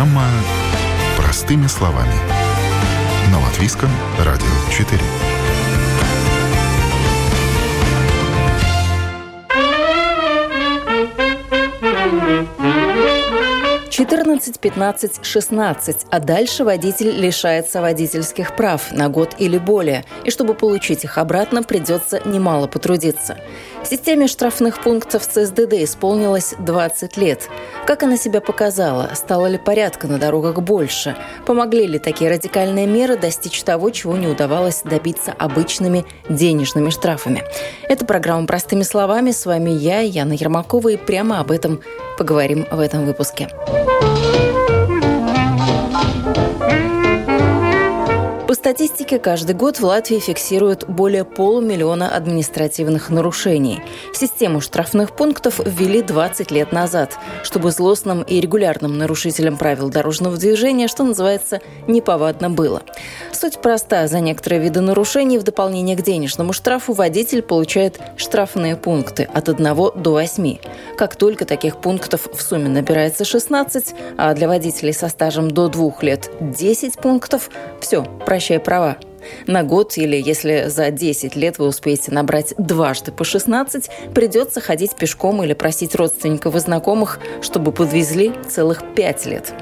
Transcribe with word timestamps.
Программа 0.00 0.30
«Простыми 1.18 1.66
словами». 1.66 2.14
На 3.30 3.38
Латвийском 3.38 3.90
радио 4.18 4.46
4. 4.70 4.98
14, 13.90 14.58
15, 14.58 15.26
16, 15.26 16.06
а 16.10 16.18
дальше 16.18 16.64
водитель 16.64 17.10
лишается 17.10 17.82
водительских 17.82 18.56
прав 18.56 18.92
на 18.92 19.10
год 19.10 19.34
или 19.36 19.58
более, 19.58 20.06
и 20.24 20.30
чтобы 20.30 20.54
получить 20.54 21.04
их 21.04 21.18
обратно, 21.18 21.62
придется 21.62 22.22
немало 22.24 22.66
потрудиться. 22.66 23.36
Системе 23.82 24.28
штрафных 24.28 24.82
пунктов 24.82 25.26
ЦСДД 25.26 25.72
исполнилось 25.74 26.54
20 26.58 27.16
лет. 27.16 27.48
Как 27.86 28.02
она 28.02 28.16
себя 28.16 28.40
показала? 28.40 29.10
Стало 29.14 29.46
ли 29.46 29.58
порядка 29.58 30.06
на 30.06 30.18
дорогах 30.18 30.60
больше? 30.60 31.16
Помогли 31.46 31.86
ли 31.86 31.98
такие 31.98 32.30
радикальные 32.30 32.86
меры 32.86 33.16
достичь 33.16 33.62
того, 33.62 33.90
чего 33.90 34.16
не 34.16 34.28
удавалось 34.28 34.82
добиться 34.84 35.32
обычными 35.32 36.04
денежными 36.28 36.90
штрафами? 36.90 37.42
Это 37.88 38.04
программа 38.04 38.46
«Простыми 38.46 38.82
словами». 38.82 39.30
С 39.32 39.46
вами 39.46 39.70
я, 39.70 40.00
Яна 40.00 40.34
Ермакова, 40.34 40.90
и 40.90 40.96
прямо 40.96 41.40
об 41.40 41.50
этом 41.50 41.80
поговорим 42.18 42.66
в 42.70 42.78
этом 42.78 43.06
выпуске. 43.06 43.48
По 48.50 48.54
статистике, 48.54 49.20
каждый 49.20 49.54
год 49.54 49.78
в 49.78 49.84
Латвии 49.84 50.18
фиксируют 50.18 50.84
более 50.88 51.24
полумиллиона 51.24 52.12
административных 52.12 53.08
нарушений. 53.08 53.80
Систему 54.12 54.60
штрафных 54.60 55.14
пунктов 55.14 55.60
ввели 55.64 56.02
20 56.02 56.50
лет 56.50 56.72
назад, 56.72 57.16
чтобы 57.44 57.70
злостным 57.70 58.22
и 58.22 58.40
регулярным 58.40 58.98
нарушителям 58.98 59.56
правил 59.56 59.88
дорожного 59.88 60.36
движения, 60.36 60.88
что 60.88 61.04
называется, 61.04 61.60
неповадно 61.86 62.50
было. 62.50 62.82
Суть 63.30 63.60
проста. 63.60 64.08
За 64.08 64.18
некоторые 64.18 64.60
виды 64.60 64.80
нарушений 64.80 65.38
в 65.38 65.44
дополнение 65.44 65.96
к 65.96 66.02
денежному 66.02 66.52
штрафу 66.52 66.92
водитель 66.92 67.42
получает 67.42 68.00
штрафные 68.16 68.74
пункты 68.74 69.28
от 69.32 69.48
1 69.48 69.64
до 69.94 70.10
8. 70.10 70.56
Как 70.98 71.14
только 71.14 71.44
таких 71.44 71.76
пунктов 71.76 72.28
в 72.32 72.42
сумме 72.42 72.68
набирается 72.68 73.24
16, 73.24 73.94
а 74.18 74.34
для 74.34 74.48
водителей 74.48 74.92
со 74.92 75.08
стажем 75.08 75.52
до 75.52 75.68
2 75.68 75.92
лет 76.02 76.32
10 76.40 76.98
пунктов, 76.98 77.48
все, 77.80 78.04
прощай 78.40 78.58
права. 78.58 78.96
На 79.46 79.62
год 79.64 79.98
или 79.98 80.16
если 80.16 80.64
за 80.68 80.90
10 80.90 81.36
лет 81.36 81.58
вы 81.58 81.66
успеете 81.66 82.10
набрать 82.10 82.54
дважды 82.56 83.12
по 83.12 83.22
16, 83.22 83.90
придется 84.14 84.62
ходить 84.62 84.96
пешком 84.96 85.42
или 85.42 85.52
просить 85.52 85.94
родственников 85.94 86.56
и 86.56 86.58
знакомых, 86.58 87.18
чтобы 87.42 87.70
подвезли 87.70 88.32
целых 88.48 88.82
5 88.94 89.26
лет. 89.26 89.52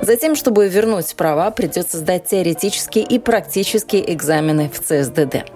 Затем, 0.00 0.36
чтобы 0.36 0.68
вернуть 0.68 1.14
права, 1.16 1.50
придется 1.50 1.98
сдать 1.98 2.26
теоретические 2.28 3.04
и 3.04 3.18
практические 3.18 4.12
экзамены 4.12 4.70
в 4.72 4.80
ЦСДД. 4.80 5.50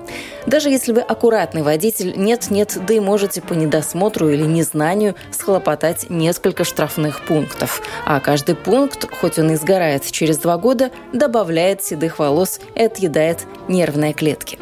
Даже 0.46 0.70
если 0.70 0.92
вы 0.92 1.00
аккуратный 1.00 1.62
водитель, 1.62 2.14
нет-нет, 2.16 2.78
да 2.86 2.94
и 2.94 3.00
можете 3.00 3.42
по 3.42 3.52
недосмотру 3.52 4.28
или 4.28 4.42
незнанию 4.42 5.14
схлопотать 5.30 6.08
несколько 6.08 6.64
штрафных 6.64 7.24
пунктов. 7.24 7.82
А 8.06 8.20
каждый 8.20 8.54
пункт, 8.54 9.06
хоть 9.20 9.38
он 9.38 9.50
и 9.50 9.56
сгорает 9.56 10.10
через 10.10 10.38
два 10.38 10.56
года, 10.56 10.90
добавляет 11.12 11.82
седых 11.82 12.18
волос 12.18 12.60
и 12.74 12.82
отъедает 12.82 13.46
нервные 13.68 14.14
клетки. 14.14 14.58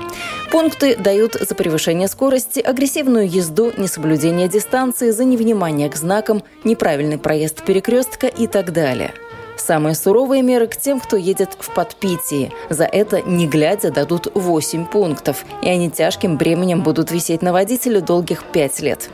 Пункты 0.50 0.96
дают 0.96 1.34
за 1.34 1.54
превышение 1.54 2.08
скорости, 2.08 2.60
агрессивную 2.60 3.28
езду, 3.28 3.72
несоблюдение 3.76 4.48
дистанции, 4.48 5.10
за 5.10 5.24
невнимание 5.24 5.88
к 5.88 5.96
знакам, 5.96 6.42
неправильный 6.64 7.18
проезд 7.18 7.62
перекрестка 7.64 8.26
и 8.26 8.46
так 8.46 8.72
далее– 8.72 9.12
Самые 9.68 9.94
суровые 9.94 10.40
меры 10.40 10.66
к 10.66 10.78
тем, 10.78 10.98
кто 10.98 11.18
едет 11.18 11.50
в 11.60 11.74
подпитии. 11.74 12.50
За 12.70 12.84
это, 12.84 13.20
не 13.20 13.46
глядя, 13.46 13.90
дадут 13.90 14.28
8 14.34 14.86
пунктов, 14.86 15.44
и 15.60 15.68
они 15.68 15.90
тяжким 15.90 16.38
бременем 16.38 16.82
будут 16.82 17.10
висеть 17.10 17.42
на 17.42 17.52
водителе 17.52 18.00
долгих 18.00 18.44
5 18.44 18.80
лет. 18.80 19.10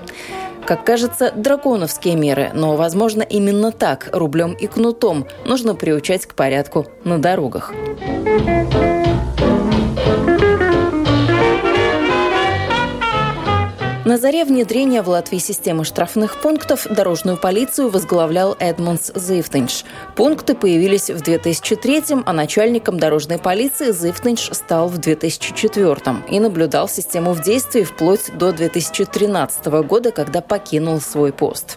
Как 0.64 0.84
кажется, 0.84 1.32
драконовские 1.32 2.14
меры, 2.14 2.53
но, 2.54 2.76
возможно, 2.76 3.22
именно 3.22 3.72
так, 3.72 4.10
рублем 4.12 4.53
и 4.53 4.69
кнутом, 4.69 5.26
нужно 5.44 5.75
приучать 5.75 6.25
к 6.25 6.34
порядку 6.34 6.87
на 7.03 7.19
дорогах. 7.19 7.72
На 14.14 14.19
заре 14.19 14.44
внедрения 14.44 15.02
в 15.02 15.08
Латвии 15.08 15.38
системы 15.38 15.84
штрафных 15.84 16.41
пунктов 16.41 16.86
дорожную 16.88 17.36
полицию 17.36 17.88
возглавлял 17.88 18.56
Эдмундс 18.60 19.10
Зифтенш. 19.16 19.84
Пункты 20.14 20.54
появились 20.54 21.10
в 21.10 21.20
2003 21.20 22.22
а 22.25 22.32
начальником 22.32 22.97
дорожной 22.97 23.38
полиции 23.38 23.91
Зифтенш 23.91 24.50
стал 24.52 24.86
в 24.86 24.98
2004 24.98 25.98
и 26.30 26.38
наблюдал 26.38 26.88
систему 26.88 27.32
в 27.32 27.42
действии 27.42 27.82
вплоть 27.82 28.30
до 28.38 28.52
2013 28.52 29.66
года, 29.82 30.12
когда 30.12 30.41
покинул 30.41 31.00
свой 31.00 31.32
пост. 31.32 31.76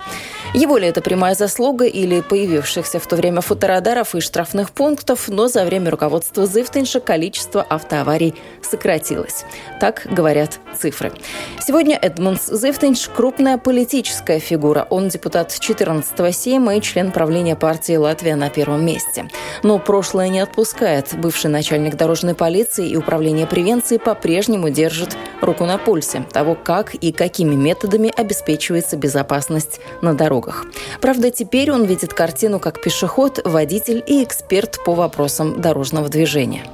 Его 0.54 0.78
ли 0.78 0.88
это 0.88 1.02
прямая 1.02 1.34
заслуга 1.36 1.86
или 1.86 2.22
появившихся 2.22 3.00
в 3.00 3.08
то 3.08 3.16
время 3.16 3.42
фоторадаров 3.42 4.16
и 4.16 4.22
штрафных 4.22 4.72
пунктов, 4.72 5.28
но 5.28 5.48
за 5.48 5.66
время 5.66 5.90
руководства 5.90 6.46
Зифтенша 6.46 7.00
количество 7.00 7.64
автоаварий 7.64 8.36
сократилось. 8.62 9.44
Так 9.80 10.06
говорят 10.10 10.60
цифры. 10.80 11.12
Сегодня 11.60 11.98
Эдмундс 12.28 12.48
Зифтенш– 12.52 13.10
крупная 13.16 13.58
политическая 13.58 14.40
фигура. 14.40 14.86
Он 14.90 15.08
депутат 15.08 15.52
14-го 15.52 16.32
Сейма 16.32 16.76
и 16.76 16.82
член 16.82 17.14
правления 17.14 17.56
партии 17.56 17.96
«Латвия» 17.96 18.36
на 18.36 18.50
первом 18.50 18.86
месте. 18.86 19.30
Но 19.64 19.80
прошлое 19.80 20.28
не 20.28 20.42
отпускает. 20.42 21.14
Бывший 21.14 21.50
начальник 21.50 21.96
дорожной 21.96 22.36
полиции 22.36 22.90
и 22.90 22.98
управления 22.98 23.48
превенции 23.48 23.96
по-прежнему 23.96 24.70
держит 24.70 25.16
руку 25.40 25.64
на 25.64 25.78
пульсе 25.78 26.26
того, 26.30 26.56
как 26.62 26.96
и 26.96 27.14
какими 27.14 27.56
методами 27.56 28.12
обеспечивается 28.14 28.98
безопасность 28.98 29.80
на 30.02 30.14
дорогах. 30.14 30.66
Правда, 31.00 31.32
теперь 31.32 31.72
он 31.72 31.86
видит 31.86 32.14
картину 32.14 32.60
как 32.60 32.82
пешеход, 32.82 33.40
водитель 33.46 34.04
и 34.06 34.22
эксперт 34.22 34.84
по 34.84 34.94
вопросам 34.94 35.62
дорожного 35.62 36.10
движения. 36.10 36.66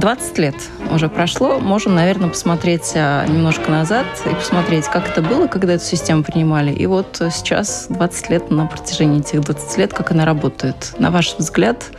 20 0.00 0.38
лет 0.38 0.54
уже 0.90 1.10
прошло. 1.10 1.60
Можем, 1.60 1.94
наверное, 1.94 2.30
посмотреть 2.30 2.92
а, 2.94 3.26
немножко 3.26 3.70
назад 3.70 4.06
и 4.24 4.34
посмотреть, 4.34 4.86
как 4.86 5.10
это 5.10 5.20
было, 5.20 5.46
когда 5.46 5.74
эту 5.74 5.84
систему 5.84 6.24
принимали. 6.24 6.72
И 6.72 6.86
вот 6.86 7.20
сейчас, 7.30 7.86
20 7.90 8.30
лет, 8.30 8.50
на 8.50 8.66
протяжении 8.66 9.20
этих 9.20 9.42
20 9.42 9.76
лет, 9.76 9.92
как 9.92 10.10
она 10.10 10.24
работает. 10.24 10.94
На 10.98 11.10
ваш 11.10 11.34
взгляд, 11.36 11.92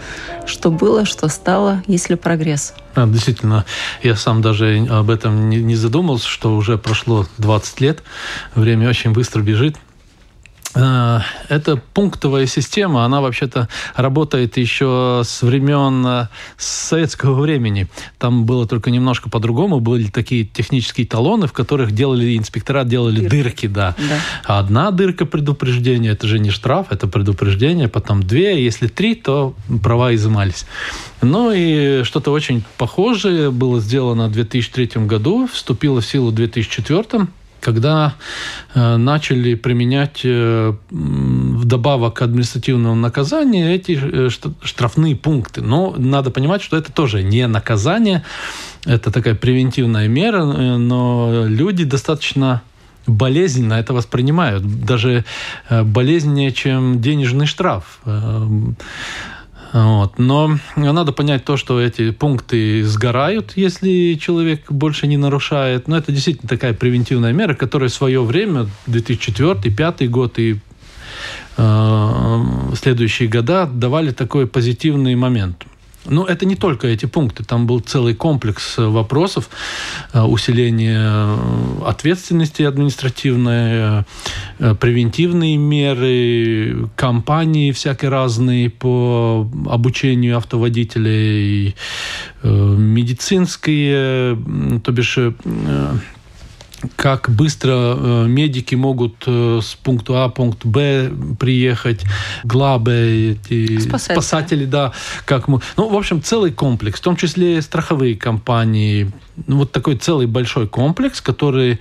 что 0.48 0.72
было, 0.72 1.06
что 1.06 1.28
стало, 1.28 1.84
есть 1.86 2.10
ли 2.10 2.16
прогресс? 2.16 2.74
Да, 2.96 3.06
действительно, 3.06 3.66
я 4.02 4.16
сам 4.16 4.42
даже 4.42 4.84
об 4.90 5.12
этом 5.12 5.50
не 5.50 5.76
задумался, 5.76 6.28
что 6.28 6.56
уже 6.56 6.80
прошло 6.80 7.28
20 7.38 7.82
лет. 7.82 8.02
Время 8.56 8.90
очень 8.90 9.12
быстро 9.12 9.44
бежит. 9.44 9.78
Э, 10.74 11.20
эта 11.50 11.76
пунктовая 11.76 12.46
система, 12.46 13.04
она 13.04 13.22
вообще-то 13.22 13.68
работает 13.96 14.58
еще 14.58 15.22
с 15.26 15.42
времен 15.42 16.06
э, 16.06 16.28
советского 16.58 17.42
времени. 17.42 17.88
Там 18.18 18.46
было 18.46 18.68
только 18.68 18.92
немножко 18.92 19.30
по-другому. 19.30 19.80
Были 19.80 20.08
такие 20.08 20.46
технические 20.46 21.08
талоны, 21.08 21.48
в 21.48 21.54
которых 21.54 21.92
делали 21.92 22.38
инспектора 22.38 22.84
делали 22.84 23.22
дырки, 23.22 23.30
дырки 23.30 23.68
да. 23.68 23.96
да. 23.98 24.60
Одна 24.60 24.92
дырка 24.92 25.26
предупреждения, 25.26 26.12
это 26.12 26.28
же 26.28 26.40
не 26.40 26.50
штраф, 26.52 26.88
это 26.90 27.08
предупреждение. 27.08 27.88
Потом 27.88 28.24
две, 28.24 28.64
если 28.64 28.88
три, 28.88 29.16
то 29.16 29.54
права 29.84 30.16
изымались. 30.16 30.66
Ну 31.22 31.52
и 31.54 32.04
что-то 32.04 32.32
очень 32.32 32.64
похожее 32.78 33.52
было 33.52 33.80
сделано 33.80 34.28
в 34.28 34.32
2003 34.32 35.06
году, 35.06 35.48
вступило 35.52 36.02
в 36.02 36.06
силу 36.06 36.32
в 36.32 36.36
2004 36.36 37.28
когда 37.62 38.16
э, 38.74 38.98
начали 38.98 39.56
применять 39.56 40.22
э, 40.24 40.74
вдобавок 40.90 42.16
к 42.16 42.22
административному 42.24 42.96
наказанию 42.96 43.74
эти 43.74 44.00
э, 44.02 44.30
штрафные 44.64 45.16
пункты. 45.16 45.62
Но 45.62 45.96
надо 45.98 46.32
понимать, 46.32 46.62
что 46.62 46.76
это 46.76 46.92
тоже 46.92 47.24
не 47.24 47.48
наказание, 47.48 48.24
это 48.86 49.12
такая 49.12 49.36
превентивная 49.36 50.08
мера, 50.08 50.44
но 50.44 51.46
люди 51.48 51.86
достаточно 51.86 52.62
болезненно 53.08 53.76
это 53.76 53.94
воспринимают, 53.94 54.86
даже 54.86 55.26
болезненнее, 55.70 56.52
чем 56.52 57.02
денежный 57.02 57.46
штраф. 57.46 58.00
Вот. 59.74 60.20
Но 60.20 60.58
надо 60.76 61.12
понять 61.12 61.46
то, 61.46 61.56
что 61.56 61.80
эти 61.80 62.12
пункты 62.12 62.84
сгорают, 62.84 63.54
если 63.56 64.16
человек 64.16 64.72
больше 64.72 65.08
не 65.08 65.18
нарушает. 65.18 65.88
Но 65.88 65.98
это 65.98 66.12
действительно 66.12 66.50
такая 66.50 66.74
превентивная 66.74 67.32
мера, 67.32 67.54
которая 67.54 67.90
в 67.90 67.94
свое 67.94 68.22
время, 68.24 68.68
2004-2005 68.88 70.08
год 70.08 70.40
и 70.40 70.60
э, 71.58 72.44
следующие 72.76 73.30
года 73.30 73.66
давали 73.66 74.12
такой 74.12 74.46
позитивный 74.46 75.16
момент. 75.16 75.66
Но 76.06 76.26
это 76.26 76.46
не 76.46 76.56
только 76.56 76.88
эти 76.88 77.06
пункты, 77.06 77.44
там 77.44 77.68
был 77.68 77.80
целый 77.80 78.16
комплекс 78.16 78.78
вопросов, 78.78 79.50
усиление 80.14 81.38
ответственности 81.86 82.64
административной, 82.64 84.04
превентивные 84.58 85.58
меры, 85.58 86.90
кампании 86.96 87.72
всякие 87.72 88.10
разные 88.10 88.70
по 88.70 89.48
обучению 89.70 90.38
автоводителей, 90.38 91.76
медицинские, 92.44 94.38
то 94.84 94.92
бишь 94.92 95.20
как 96.96 97.30
быстро 97.30 97.72
э, 97.74 98.26
медики 98.28 98.76
могут 98.76 99.24
э, 99.26 99.60
с 99.62 99.76
пункта 99.76 100.24
А 100.24 100.28
в 100.28 100.32
пункт 100.32 100.66
Б 100.66 101.12
приехать, 101.40 102.04
глабы, 102.44 103.38
эти 103.44 103.80
спасатели. 103.80 104.14
спасатели, 104.16 104.66
да, 104.66 104.94
как 105.26 105.48
мы, 105.48 105.60
ну, 105.78 105.90
в 105.90 105.96
общем, 105.96 106.22
целый 106.22 106.52
комплекс, 106.52 107.00
в 107.00 107.04
том 107.04 107.16
числе 107.16 107.62
страховые 107.62 108.16
компании, 108.16 109.12
ну, 109.48 109.58
вот 109.58 109.72
такой 109.72 109.96
целый 109.96 110.28
большой 110.28 110.68
комплекс, 110.68 111.22
который 111.22 111.80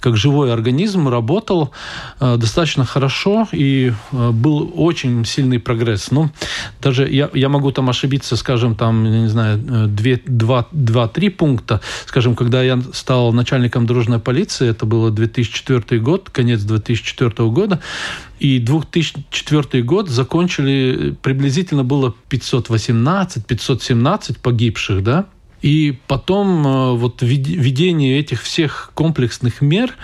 как 0.00 0.16
живой 0.16 0.52
организм 0.52 1.08
работал 1.08 1.72
э, 2.20 2.36
достаточно 2.36 2.84
хорошо 2.84 3.48
и 3.52 3.92
был 4.12 4.72
очень 4.74 5.24
сильный 5.24 5.58
прогресс. 5.58 6.10
Ну, 6.10 6.30
даже 6.80 7.08
я, 7.08 7.30
я 7.34 7.48
могу 7.48 7.72
там 7.72 7.88
ошибиться, 7.88 8.36
скажем, 8.36 8.74
там, 8.74 9.04
не 9.04 9.28
знаю, 9.28 9.58
2-3 9.58 11.30
пункта. 11.30 11.80
Скажем, 12.06 12.34
когда 12.34 12.62
я 12.62 12.80
стал 12.92 13.32
начальником 13.32 13.86
дорожной 13.86 14.18
полиции, 14.18 14.41
это 14.66 14.86
было 14.86 15.10
2004 15.10 16.00
год, 16.00 16.30
конец 16.30 16.60
2004 16.60 17.48
года, 17.48 17.80
и 18.38 18.58
2004 18.58 19.84
год 19.84 20.08
закончили, 20.08 21.16
приблизительно 21.22 21.84
было 21.84 22.14
518-517 22.30 24.38
погибших, 24.40 25.02
да, 25.02 25.26
и 25.62 25.96
потом 26.08 26.66
э, 26.66 26.96
вот 26.96 27.22
введение 27.22 28.18
этих 28.18 28.42
всех 28.42 28.90
комплексных 28.94 29.60
мер 29.60 29.94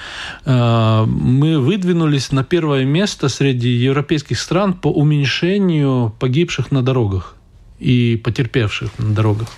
э, 0.45 1.05
мы 1.05 1.59
выдвинулись 1.59 2.31
на 2.31 2.45
первое 2.45 2.85
место 2.85 3.29
среди 3.29 3.69
европейских 3.69 4.39
стран 4.39 4.73
по 4.73 4.89
уменьшению 4.89 6.15
погибших 6.21 6.71
на 6.71 6.83
дорогах 6.83 7.35
и 7.81 8.21
потерпевших 8.23 8.97
на 8.99 9.13
дорогах. 9.13 9.49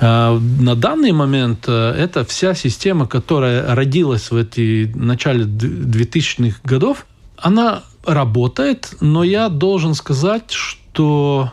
Э, 0.00 0.38
на 0.38 0.74
данный 0.74 1.12
момент 1.12 1.68
эта 1.68 2.24
вся 2.24 2.54
система, 2.54 3.06
которая 3.06 3.74
родилась 3.74 4.30
в 4.30 4.36
эти 4.36 4.90
начале 4.94 5.44
2000-х 5.44 6.60
годов, 6.64 7.06
она 7.36 7.82
работает, 8.04 8.94
но 9.00 9.24
я 9.24 9.48
должен 9.48 9.94
сказать, 9.94 10.50
что 10.50 11.50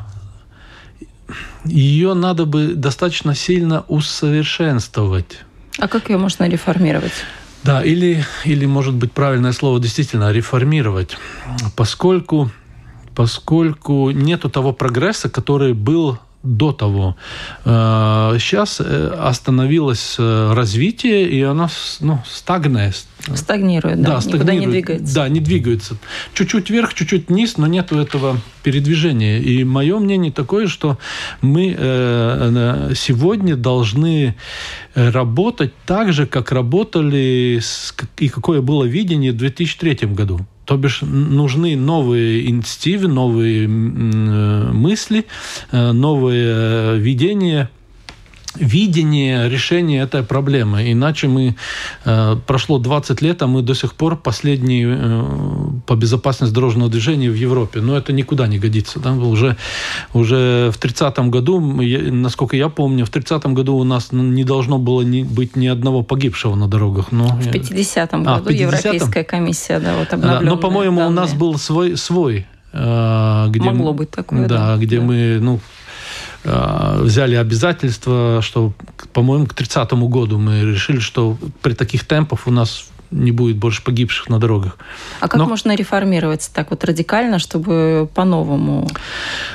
ее 1.66 2.14
надо 2.14 2.46
бы 2.46 2.74
достаточно 2.76 3.36
сильно 3.36 3.84
усовершенствовать. 3.88 5.40
А 5.80 5.88
как 5.88 6.10
ее 6.10 6.18
можно 6.18 6.48
реформировать? 6.48 7.14
Да, 7.64 7.82
или, 7.82 8.26
или 8.44 8.66
может 8.66 8.94
быть 8.94 9.14
правильное 9.14 9.54
слово 9.54 9.80
действительно 9.80 10.32
реформировать, 10.32 11.18
поскольку, 11.76 12.52
поскольку 13.16 14.12
нету 14.12 14.50
того 14.50 14.74
прогресса, 14.74 15.30
который 15.30 15.74
был 15.74 16.20
до 16.44 16.74
того. 16.74 17.16
Сейчас 17.64 18.82
э, 18.82 18.84
э, 18.86 19.16
остановилось 19.18 20.18
э, 20.20 20.54
развитие, 20.54 21.30
и 21.30 21.42
оно 21.42 21.70
ну, 22.02 22.20
стагнает. 22.26 23.06
Стагнирует, 23.34 24.02
да, 24.02 24.16
да 24.16 24.22
стагнирует, 24.22 24.50
никуда 24.50 24.54
не 24.54 24.68
двигается. 24.68 25.16
Да, 25.16 25.30
не 25.30 25.40
двигается. 25.40 25.96
Чуть-чуть 26.34 26.70
вверх, 26.70 26.94
чуть-чуть 26.94 27.30
вниз, 27.30 27.58
но 27.58 27.68
нет 27.68 27.94
этого 27.94 28.38
передвижения. 28.62 29.40
И 29.40 29.64
мое 29.64 29.98
мнение 30.00 30.34
такое, 30.34 30.68
что 30.68 30.98
мы 31.42 31.72
сегодня 32.96 33.56
должны 33.56 34.36
работать 34.94 35.74
так 35.86 36.12
же, 36.12 36.26
как 36.26 36.52
работали 36.52 37.62
и 38.18 38.28
какое 38.28 38.62
было 38.62 38.84
видение 38.84 39.32
в 39.32 39.38
2003 39.38 40.08
году. 40.08 40.42
То 40.66 40.78
бишь 40.78 41.02
нужны 41.02 41.76
новые 41.76 42.50
инициативы, 42.50 43.08
новые 43.08 43.68
мысли, 43.68 45.26
э, 45.72 45.92
новые 45.92 46.98
видения– 47.00 47.70
видение 48.56 49.50
решения 49.50 50.02
этой 50.02 50.24
проблемы. 50.24 50.92
Иначе 50.92 51.28
мы... 51.28 51.56
Э, 52.06 52.36
прошло 52.46 52.80
20 52.80 53.22
лет, 53.22 53.42
а 53.42 53.48
мы 53.48 53.62
до 53.62 53.74
сих 53.74 53.94
пор 53.94 54.16
последние 54.18 54.98
э, 55.00 55.24
по 55.86 55.96
безопасности 55.96 56.54
дорожного 56.54 56.90
движения 56.90 57.30
в 57.30 57.36
Европе. 57.36 57.82
Но 57.82 57.98
это 57.98 58.14
никуда 58.14 58.48
не 58.48 58.60
годится. 58.60 59.00
Да? 59.00 59.14
Уже, 59.14 59.58
уже 60.14 60.72
в 60.72 60.80
30-м 60.80 61.32
году, 61.32 61.60
насколько 61.60 62.56
я 62.56 62.70
помню, 62.70 63.06
в 63.06 63.10
30-м 63.10 63.54
году 63.54 63.76
у 63.76 63.84
нас 63.84 64.12
не 64.12 64.44
должно 64.44 64.78
было 64.78 65.02
ни, 65.02 65.24
быть 65.24 65.56
ни 65.56 65.68
одного 65.68 66.04
погибшего 66.04 66.56
на 66.56 66.68
дорогах. 66.68 67.12
Но, 67.12 67.28
в 67.28 67.48
50-м 67.48 68.28
а, 68.28 68.36
году 68.36 68.50
50 68.50 68.62
Европейская 68.62 69.24
комиссия 69.24 69.80
да, 69.80 69.96
вот 69.98 70.20
да, 70.20 70.42
Но, 70.42 70.58
по-моему, 70.58 70.98
данные. 70.98 71.12
у 71.12 71.22
нас 71.22 71.34
был 71.34 71.58
свой, 71.58 71.98
свой 71.98 72.46
э, 72.72 73.46
где 73.50 73.70
Могло 73.70 73.94
быть 73.94 74.12
такое. 74.12 74.48
Да, 74.48 74.76
да. 74.76 74.78
где 74.78 75.00
да. 75.00 75.04
мы... 75.04 75.40
Ну, 75.42 75.60
взяли 76.44 77.36
обязательство, 77.36 78.42
что, 78.42 78.74
по-моему, 79.14 79.46
к 79.46 79.54
30 79.54 79.94
году 79.94 80.38
мы 80.38 80.62
решили, 80.62 81.00
что 81.00 81.38
при 81.62 81.74
таких 81.74 82.06
темпах 82.06 82.48
у 82.48 82.52
нас 82.52 82.86
не 83.14 83.32
будет 83.32 83.58
больше 83.58 83.84
погибших 83.84 84.30
на 84.30 84.40
дорогах. 84.40 84.78
А 85.20 85.28
как 85.28 85.40
Но... 85.40 85.46
можно 85.46 85.76
реформировать 85.76 86.50
так 86.54 86.72
вот 86.72 86.84
радикально, 86.84 87.40
чтобы 87.40 88.10
по-новому? 88.14 88.90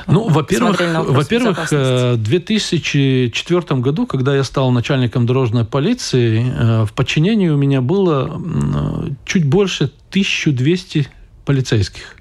Ну, 0.06 0.29
во-первых, 0.29 0.81
во-первых, 1.08 1.70
в 1.70 2.17
2004 2.17 3.81
году, 3.81 4.06
когда 4.06 4.34
я 4.34 4.44
стал 4.44 4.70
начальником 4.70 5.26
дорожной 5.26 5.64
полиции, 5.64 6.52
э, 6.56 6.84
в 6.84 6.93
подчинении 6.93 7.49
у 7.49 7.56
меня 7.56 7.81
было 7.81 8.41
чуть 9.25 9.44
больше 9.44 9.91
1200 10.11 11.08
полицейских. 11.44 12.18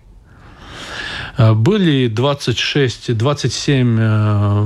Э, 1.38 1.54
были 1.54 2.08
26, 2.08 3.16
27 3.16 3.98
э, 4.00 4.66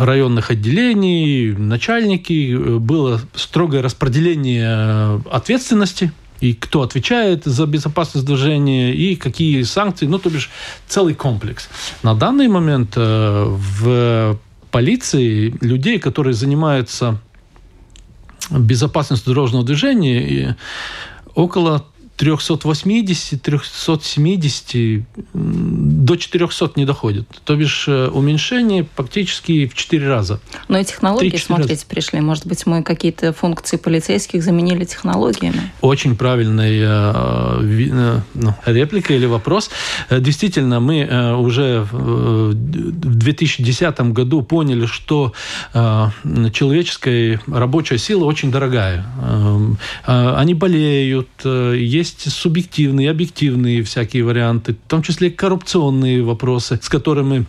районных 0.00 0.50
отделений, 0.50 1.52
начальники, 1.52 2.54
э, 2.54 2.78
было 2.78 3.20
строгое 3.34 3.82
распределение 3.82 5.22
ответственности, 5.30 6.12
и 6.40 6.52
кто 6.52 6.82
отвечает 6.82 7.44
за 7.44 7.66
безопасность 7.66 8.26
движения, 8.26 8.94
и 8.94 9.16
какие 9.16 9.62
санкции, 9.62 10.06
ну, 10.06 10.18
то 10.18 10.28
бишь 10.28 10.50
целый 10.86 11.14
комплекс. 11.14 11.68
На 12.02 12.14
данный 12.14 12.48
момент 12.48 12.94
в 12.94 14.38
полиции 14.70 15.54
людей, 15.62 15.98
которые 15.98 16.34
занимаются 16.34 17.18
безопасностью 18.50 19.32
дорожного 19.32 19.64
движения, 19.64 20.58
около 21.34 21.86
380-370 22.18 25.04
до 25.34 26.16
400 26.16 26.72
не 26.76 26.84
доходит. 26.84 27.26
То 27.44 27.56
бишь 27.56 27.86
э, 27.88 28.08
уменьшение 28.08 28.84
практически 28.84 29.66
в 29.66 29.74
4 29.74 30.08
раза. 30.08 30.40
Но 30.68 30.78
и 30.78 30.84
технологии, 30.84 31.36
смотрите, 31.36 31.74
раза. 31.74 31.86
пришли. 31.86 32.20
Может 32.20 32.46
быть, 32.46 32.66
мы 32.66 32.82
какие-то 32.82 33.32
функции 33.32 33.76
полицейских 33.76 34.42
заменили 34.42 34.84
технологиями? 34.84 35.72
Очень 35.80 36.16
правильная 36.16 36.70
э, 36.70 37.90
э, 37.90 38.20
ну, 38.34 38.54
реплика 38.64 39.14
или 39.14 39.26
вопрос. 39.26 39.70
Действительно, 40.10 40.80
мы 40.80 41.36
уже 41.38 41.86
в 41.90 42.54
2010 42.54 44.00
году 44.12 44.42
поняли, 44.42 44.86
что 44.86 45.32
человеческая 45.72 47.40
рабочая 47.46 47.98
сила 47.98 48.24
очень 48.24 48.50
дорогая. 48.50 49.06
Они 50.04 50.54
болеют, 50.54 51.28
есть 51.44 52.05
есть 52.06 52.32
субъективные, 52.32 53.10
объективные 53.10 53.82
всякие 53.82 54.24
варианты, 54.24 54.74
в 54.74 54.88
том 54.88 55.02
числе 55.02 55.30
коррупционные 55.30 56.22
вопросы, 56.22 56.78
с 56.80 56.88
которыми 56.88 57.46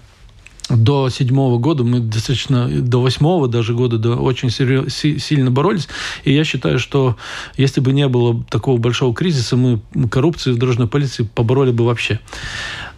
до 0.69 1.09
седьмого 1.09 1.59
года 1.59 1.83
мы 1.83 1.99
достаточно, 1.99 2.67
до 2.67 3.01
восьмого 3.01 3.47
даже 3.47 3.73
года 3.73 3.97
до, 3.97 4.15
очень 4.15 4.49
серьез, 4.49 4.93
сильно 4.93 5.49
боролись. 5.49 5.87
И 6.25 6.33
я 6.33 6.43
считаю, 6.43 6.77
что 6.77 7.15
если 7.55 7.79
бы 7.79 7.93
не 7.93 8.07
было 8.07 8.43
такого 8.49 8.77
большого 8.77 9.13
кризиса, 9.13 9.55
мы 9.55 9.79
коррупцию 10.09 10.55
в 10.55 10.57
дорожной 10.57 10.87
полиции 10.87 11.23
побороли 11.23 11.71
бы 11.71 11.85
вообще. 11.85 12.19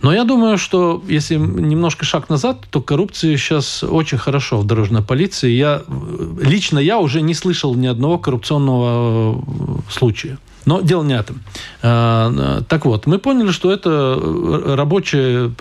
Но 0.02 0.14
я 0.14 0.24
думаю, 0.24 0.58
что 0.58 1.04
если 1.08 1.36
немножко 1.36 2.06
шаг 2.06 2.30
назад, 2.30 2.60
то 2.70 2.82
коррупция 2.82 3.36
сейчас 3.38 3.84
очень 3.84 4.18
хорошо 4.18 4.58
в 4.58 4.66
дорожной 4.66 5.02
полиции. 5.02 5.52
Я, 5.52 5.82
лично 6.42 6.80
я 6.80 7.00
уже 7.00 7.22
не 7.22 7.34
слышал 7.34 7.76
ни 7.76 7.88
одного 7.88 8.18
коррупционного 8.18 9.38
э, 9.38 9.92
случая. 9.92 10.38
Но 10.66 10.82
дело 10.82 11.04
не 11.04 11.16
этом. 11.16 11.42
А, 11.82 12.62
так 12.68 12.86
вот, 12.86 13.08
мы 13.08 13.18
поняли, 13.18 13.52
что 13.52 13.72
это 13.72 14.20
рабочая, 14.76 15.52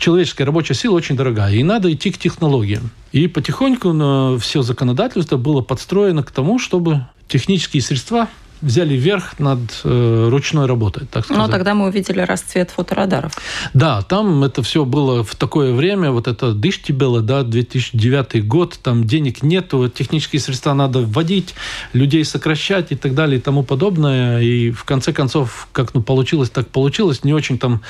человеческая 0.00 0.44
рабочая 0.44 0.74
сила 0.74 0.94
очень 0.94 1.16
дорогая, 1.16 1.54
и 1.54 1.62
надо 1.62 1.92
идти 1.92 2.10
к 2.10 2.18
технологиям. 2.18 2.90
И 3.12 3.28
потихоньку 3.28 4.38
все 4.38 4.62
законодательство 4.62 5.36
было 5.36 5.60
подстроено 5.60 6.22
к 6.22 6.30
тому, 6.30 6.58
чтобы 6.58 7.06
технические 7.28 7.82
средства 7.82 8.28
взяли 8.62 8.94
верх 8.94 9.38
над 9.38 9.60
э, 9.84 10.28
ручной 10.30 10.66
работой, 10.66 11.06
так 11.06 11.24
сказать. 11.24 11.42
Но 11.42 11.50
тогда 11.50 11.74
мы 11.74 11.86
увидели 11.86 12.20
расцвет 12.20 12.70
фоторадаров. 12.70 13.32
Да, 13.74 14.02
там 14.02 14.44
это 14.44 14.62
все 14.62 14.84
было 14.84 15.22
в 15.22 15.34
такое 15.34 15.74
время, 15.74 16.10
вот 16.10 16.26
это 16.26 16.52
Дыштибело, 16.52 17.20
да, 17.20 17.42
2009 17.42 18.46
год, 18.46 18.78
там 18.82 19.04
денег 19.04 19.42
нету, 19.42 19.88
технические 19.88 20.40
средства 20.40 20.72
надо 20.74 21.00
вводить, 21.00 21.54
людей 21.92 22.24
сокращать 22.24 22.92
и 22.92 22.96
так 22.96 23.14
далее 23.14 23.38
и 23.38 23.42
тому 23.42 23.62
подобное. 23.62 24.40
И 24.40 24.70
в 24.70 24.84
конце 24.84 25.12
концов, 25.12 25.68
как 25.72 25.94
ну, 25.94 26.02
получилось, 26.02 26.50
так 26.50 26.68
получилось. 26.68 27.24
Не 27.24 27.34
очень 27.34 27.58
там 27.58 27.82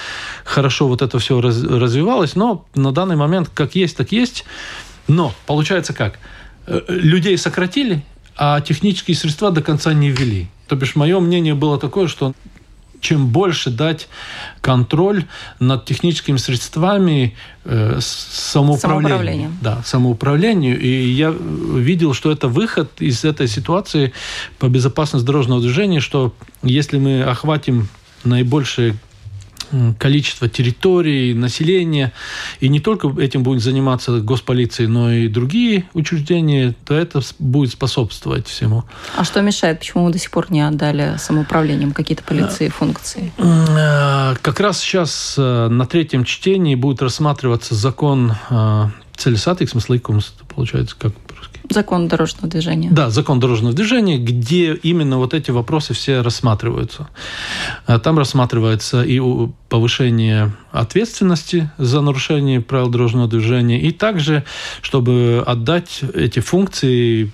хорошо 0.45 0.89
вот 0.89 1.03
это 1.03 1.19
все 1.19 1.41
раз, 1.41 1.63
развивалось, 1.63 2.35
но 2.37 2.67
на 2.75 2.93
данный 2.93 3.17
момент 3.17 3.51
как 3.55 3.75
есть, 3.75 3.97
так 3.97 4.13
есть. 4.13 4.45
Но 5.09 5.33
получается 5.47 5.93
как? 5.93 6.19
Э, 6.67 6.81
людей 6.89 7.39
сократили, 7.39 8.05
а 8.37 8.61
технические 8.61 9.17
средства 9.17 9.51
до 9.51 9.63
конца 9.63 9.95
не 9.95 10.11
ввели. 10.11 10.49
То 10.67 10.77
бишь, 10.77 10.97
мое 10.97 11.21
мнение 11.21 11.55
было 11.55 11.79
такое, 11.79 12.09
что 12.09 12.33
чем 13.01 13.29
больше 13.29 13.71
дать 13.71 14.09
контроль 14.61 15.27
над 15.61 15.85
техническими 15.85 16.39
средствами 16.39 17.37
э, 17.65 17.99
самоуправлению. 18.01 19.53
Да, 19.61 19.83
самоуправлению. 19.85 20.81
И 20.81 21.09
я 21.11 21.31
видел, 21.31 22.15
что 22.15 22.33
это 22.33 22.49
выход 22.49 22.91
из 22.99 23.25
этой 23.25 23.49
ситуации 23.49 24.13
по 24.59 24.67
безопасности 24.69 25.27
дорожного 25.27 25.61
движения, 25.61 26.01
что 26.01 26.35
если 26.63 26.99
мы 26.99 27.23
охватим 27.23 27.89
наибольшее 28.25 28.97
количество 29.99 30.49
территорий, 30.49 31.35
населения, 31.35 32.13
и 32.61 32.69
не 32.69 32.81
только 32.81 33.09
этим 33.21 33.43
будет 33.43 33.63
заниматься 33.63 34.21
госполиция, 34.21 34.89
но 34.89 35.13
и 35.13 35.29
другие 35.29 35.85
учреждения, 35.95 36.75
то 36.85 36.95
это 36.95 37.21
будет 37.39 37.73
способствовать 37.73 38.47
всему. 38.47 38.85
А 39.17 39.25
что 39.25 39.41
мешает? 39.41 39.79
Почему 39.79 40.05
мы 40.05 40.13
до 40.13 40.19
сих 40.19 40.31
пор 40.31 40.51
не 40.51 40.61
отдали 40.61 41.17
самоуправлением 41.19 41.93
какие-то 41.93 42.23
полиции 42.23 42.69
функции? 42.69 43.33
Э, 43.39 44.35
как 44.43 44.61
раз 44.61 44.81
сейчас 44.81 45.35
э, 45.39 45.69
на 45.69 45.87
третьем 45.87 46.25
чтении 46.25 46.75
будет 46.75 47.03
рассматриваться 47.03 47.75
закон 47.75 48.35
э, 48.51 48.87
целесатый, 49.17 49.67
смысл 49.67 49.95
получается, 50.55 50.97
как 50.99 51.13
Закон 51.71 52.09
дорожного 52.09 52.49
движения. 52.49 52.91
Да, 52.91 53.11
закон 53.11 53.41
дорожного 53.41 53.75
движения, 53.75 54.19
где 54.19 54.75
именно 54.75 55.19
вот 55.19 55.35
эти 55.35 55.51
вопросы 55.51 55.95
все 55.95 56.21
рассматриваются. 56.21 57.09
А 57.87 57.99
там 57.99 58.19
рассматривается 58.19 59.03
и 59.03 59.21
повышение 59.69 60.53
ответственности 60.71 61.71
за 61.79 62.01
нарушение 62.01 62.61
правил 62.61 62.89
дорожного 62.89 63.29
движения, 63.29 63.81
и 63.81 63.91
также, 63.91 64.45
чтобы 64.81 65.43
отдать 65.47 66.01
эти 66.15 66.41
функции, 66.41 67.33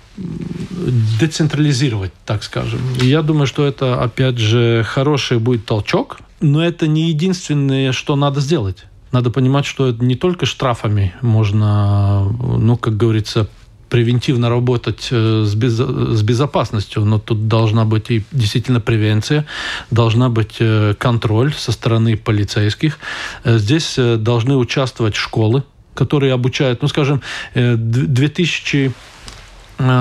децентрализировать, 1.19 2.11
так 2.25 2.43
скажем. 2.43 2.79
Я 3.01 3.21
думаю, 3.21 3.47
что 3.47 3.65
это, 3.65 4.01
опять 4.01 4.37
же, 4.37 4.83
хороший 4.83 5.39
будет 5.39 5.65
толчок, 5.65 6.19
но 6.41 6.63
это 6.63 6.87
не 6.87 7.09
единственное, 7.09 7.91
что 7.91 8.15
надо 8.15 8.41
сделать. 8.41 8.85
Надо 9.11 9.29
понимать, 9.29 9.65
что 9.65 9.91
не 9.91 10.15
только 10.15 10.47
штрафами 10.47 11.13
можно, 11.21 12.23
ну, 12.23 12.77
как 12.77 12.97
говорится, 12.97 13.47
превентивно 13.93 14.49
работать 14.49 15.09
э, 15.11 15.43
с, 15.45 15.53
без, 15.53 15.73
с 15.73 16.23
безопасностью, 16.23 17.05
но 17.05 17.19
тут 17.19 17.47
должна 17.47 17.85
быть 17.85 18.09
и 18.09 18.23
действительно 18.31 18.79
превенция, 18.79 19.45
должна 19.91 20.29
быть 20.29 20.55
э, 20.59 20.95
контроль 20.97 21.53
со 21.53 21.71
стороны 21.71 22.17
полицейских. 22.17 22.97
Э, 23.43 23.59
здесь 23.59 23.99
должны 24.17 24.55
участвовать 24.55 25.13
школы, 25.13 25.61
которые 25.93 26.33
обучают, 26.33 26.81
ну, 26.81 26.87
скажем, 26.87 27.21
2000 27.53 28.91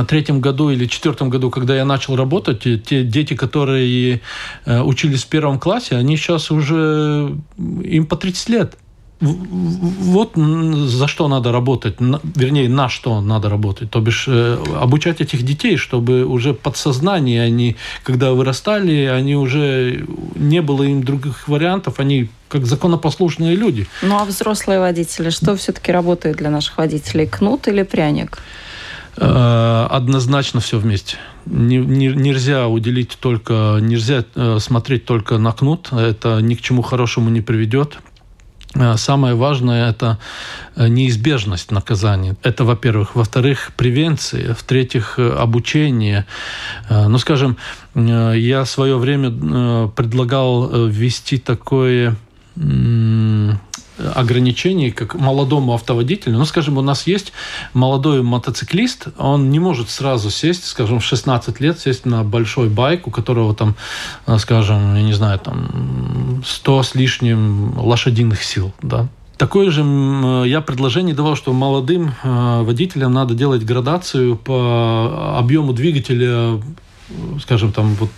третьем 0.08 0.40
году 0.40 0.70
или 0.70 0.86
четвертом 0.86 1.28
году, 1.28 1.50
когда 1.50 1.76
я 1.76 1.84
начал 1.84 2.16
работать, 2.16 2.62
те 2.84 3.04
дети, 3.04 3.34
которые 3.34 4.20
учились 4.66 5.24
в 5.24 5.28
первом 5.28 5.58
классе, 5.58 5.96
они 5.96 6.16
сейчас 6.16 6.50
уже 6.50 7.36
им 7.82 8.06
по 8.06 8.16
30 8.16 8.48
лет 8.48 8.78
вот 9.22 10.32
за 10.34 11.06
что 11.06 11.28
надо 11.28 11.52
работать, 11.52 11.96
вернее, 12.00 12.68
на 12.68 12.88
что 12.88 13.20
надо 13.20 13.48
работать. 13.48 13.90
То 13.90 14.00
бишь, 14.00 14.24
э, 14.26 14.58
обучать 14.80 15.20
этих 15.20 15.42
детей, 15.42 15.76
чтобы 15.76 16.24
уже 16.24 16.54
подсознание, 16.54 17.42
они, 17.42 17.76
когда 18.02 18.32
вырастали, 18.32 19.04
они 19.04 19.36
уже 19.36 20.04
не 20.34 20.60
было 20.60 20.82
им 20.82 21.04
других 21.04 21.46
вариантов, 21.46 22.00
они 22.00 22.28
как 22.48 22.66
законопослушные 22.66 23.54
люди. 23.54 23.86
Ну 24.02 24.18
а 24.18 24.24
взрослые 24.24 24.80
водители, 24.80 25.30
что 25.30 25.54
все-таки 25.56 25.92
работает 25.92 26.36
для 26.36 26.50
наших 26.50 26.78
водителей, 26.78 27.26
кнут 27.26 27.68
или 27.68 27.84
пряник? 27.84 28.38
Э, 29.16 29.86
однозначно 29.88 30.60
все 30.60 30.78
вместе. 30.78 31.16
Не, 31.46 31.76
не, 31.76 32.08
нельзя 32.08 32.66
уделить 32.66 33.16
только, 33.20 33.78
нельзя 33.80 34.24
э, 34.34 34.58
смотреть 34.58 35.04
только 35.04 35.38
на 35.38 35.52
кнут, 35.52 35.92
это 35.92 36.40
ни 36.40 36.54
к 36.54 36.60
чему 36.60 36.82
хорошему 36.82 37.30
не 37.30 37.40
приведет. 37.40 37.98
Э, 38.74 38.96
самое 38.96 39.34
важное– 39.34 39.90
это 39.90 40.18
э, 40.76 40.88
неизбежность 40.88 41.70
наказания. 41.70 42.36
Это, 42.42 42.64
во-первых. 42.64 43.14
Во-вторых, 43.14 43.72
превенция. 43.76 44.54
В-третьих, 44.54 45.18
э, 45.18 45.30
обучение. 45.30 46.26
Ну, 46.90 47.18
скажем, 47.18 47.56
я 47.94 48.64
в 48.64 48.68
свое 48.68 48.96
время 48.96 49.88
предлагал 49.88 50.86
ввести 50.88 51.38
такое 51.38 52.16
ограничений, 54.14 54.90
как 54.90 55.14
молодому 55.14 55.74
автоводителю. 55.74 56.38
Ну, 56.38 56.44
скажем, 56.44 56.78
у 56.78 56.82
нас 56.82 57.06
есть 57.06 57.32
молодой 57.74 58.22
мотоциклист, 58.22 59.08
он 59.18 59.50
не 59.50 59.58
может 59.58 59.90
сразу 59.90 60.30
сесть, 60.30 60.64
скажем, 60.64 61.00
в 61.00 61.04
16 61.04 61.60
лет 61.60 61.78
сесть 61.78 62.06
на 62.06 62.24
большой 62.24 62.68
байк, 62.68 63.06
у 63.06 63.10
которого 63.10 63.54
там, 63.54 63.74
э, 64.26 64.38
скажем, 64.38 64.94
я 64.94 65.02
не 65.02 65.12
знаю, 65.12 65.38
там 65.38 66.42
100 66.46 66.82
с 66.82 66.94
лишним 66.94 67.78
лошадиных 67.78 68.42
сил, 68.42 68.72
да. 68.82 69.08
Такое 69.38 69.70
же 69.70 69.82
я 70.46 70.60
предложение 70.60 71.14
давал, 71.14 71.34
что 71.36 71.52
молодым 71.52 72.14
э, 72.22 72.62
водителям 72.62 73.12
надо 73.12 73.34
делать 73.34 73.64
градацию 73.64 74.36
по 74.36 75.36
объему 75.38 75.72
двигателя, 75.72 76.60
скажем, 77.40 77.72
там 77.72 77.94
вот 77.94 78.10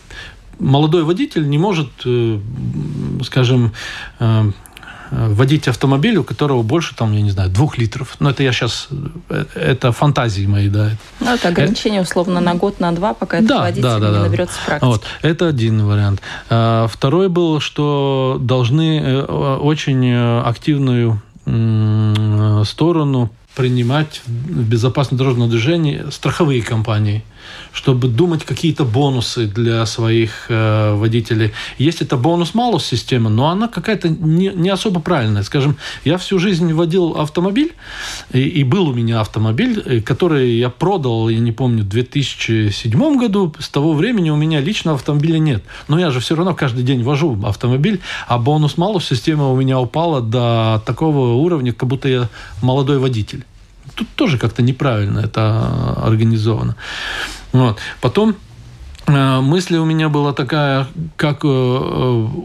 молодой 0.58 1.04
водитель 1.04 1.48
не 1.48 1.58
может, 1.58 1.88
э, 2.04 2.38
скажем, 3.22 3.72
Э, 4.18 4.50
водить 5.14 5.68
автомобиль, 5.68 6.16
у 6.16 6.24
которого 6.24 6.62
больше, 6.62 6.94
там, 6.94 7.12
я 7.12 7.22
не 7.22 7.30
знаю, 7.30 7.50
двух 7.50 7.78
литров. 7.78 8.16
Но 8.20 8.30
это 8.30 8.42
я 8.42 8.52
сейчас, 8.52 8.88
э, 9.28 9.44
это 9.54 9.92
фантазии 9.92 10.46
мои, 10.46 10.68
да. 10.68 10.90
Ну, 11.20 11.34
это 11.34 11.48
ограничение, 11.48 12.02
условно, 12.02 12.40
на 12.40 12.54
год, 12.54 12.80
на 12.80 12.92
два, 12.92 13.14
пока 13.14 13.40
да, 13.40 13.42
этот 13.42 13.60
водитель 13.60 13.82
да, 13.82 13.98
да, 13.98 14.10
не 14.10 14.18
наберется 14.24 14.58
практики. 14.66 14.88
Вот, 14.88 15.04
это 15.22 15.48
один 15.48 15.84
вариант. 15.86 16.20
А, 16.50 16.86
второй 16.88 17.28
был, 17.28 17.60
что 17.60 18.38
должны 18.40 19.00
э, 19.00 19.22
очень 19.22 20.14
активную 20.14 21.20
сторону 22.64 23.30
принимать 23.54 24.22
в 24.24 24.62
безопасном 24.62 25.18
дорожном 25.18 25.50
движении 25.50 26.04
страховые 26.10 26.62
компании– 26.62 27.22
чтобы 27.72 28.08
думать 28.08 28.44
какие-то 28.44 28.84
бонусы 28.84 29.46
для 29.46 29.84
своих 29.86 30.46
э, 30.48 30.94
водителей. 30.94 31.52
Есть 31.78 32.02
это 32.02 32.16
бонус-малус 32.16 32.84
система, 32.84 33.30
но 33.30 33.48
она 33.48 33.68
какая-то 33.68 34.08
не, 34.08 34.48
не 34.54 34.70
особо 34.70 35.00
правильная. 35.00 35.42
Скажем, 35.42 35.76
я 36.04 36.18
всю 36.18 36.38
жизнь 36.38 36.72
водил 36.72 37.16
автомобиль, 37.16 37.72
и, 38.32 38.40
и 38.40 38.64
был 38.64 38.88
у 38.88 38.94
меня 38.94 39.20
автомобиль, 39.20 39.82
э, 39.84 40.00
который 40.00 40.56
я 40.56 40.70
продал, 40.70 41.28
я 41.28 41.38
не 41.38 41.52
помню, 41.52 41.82
в 41.82 41.88
2007 41.88 43.16
году. 43.18 43.54
С 43.58 43.68
того 43.68 43.92
времени 43.92 44.30
у 44.30 44.36
меня 44.36 44.60
личного 44.60 44.96
автомобиля 44.96 45.38
нет. 45.38 45.62
Но 45.88 45.98
я 45.98 46.10
же 46.10 46.20
все 46.20 46.34
равно 46.34 46.54
каждый 46.54 46.84
день 46.84 47.02
вожу 47.02 47.38
автомобиль, 47.44 48.00
а 48.28 48.38
бонус-малус 48.38 49.04
система 49.04 49.50
у 49.50 49.56
меня 49.56 49.80
упала 49.80 50.20
до 50.20 50.82
такого 50.86 51.34
уровня, 51.34 51.72
как 51.72 51.88
будто 51.88 52.08
я 52.08 52.28
молодой 52.62 52.98
водитель. 52.98 53.44
Тут 53.94 54.08
тоже 54.16 54.38
как-то 54.38 54.62
неправильно 54.62 55.20
это 55.20 55.96
организовано. 56.02 56.76
Вот. 57.52 57.78
Потом 58.00 58.34
э, 59.06 59.40
мысль 59.40 59.76
у 59.76 59.84
меня 59.84 60.08
была 60.08 60.32
такая, 60.32 60.88
как 61.16 61.44
э, 61.44 61.48
э, 61.48 61.50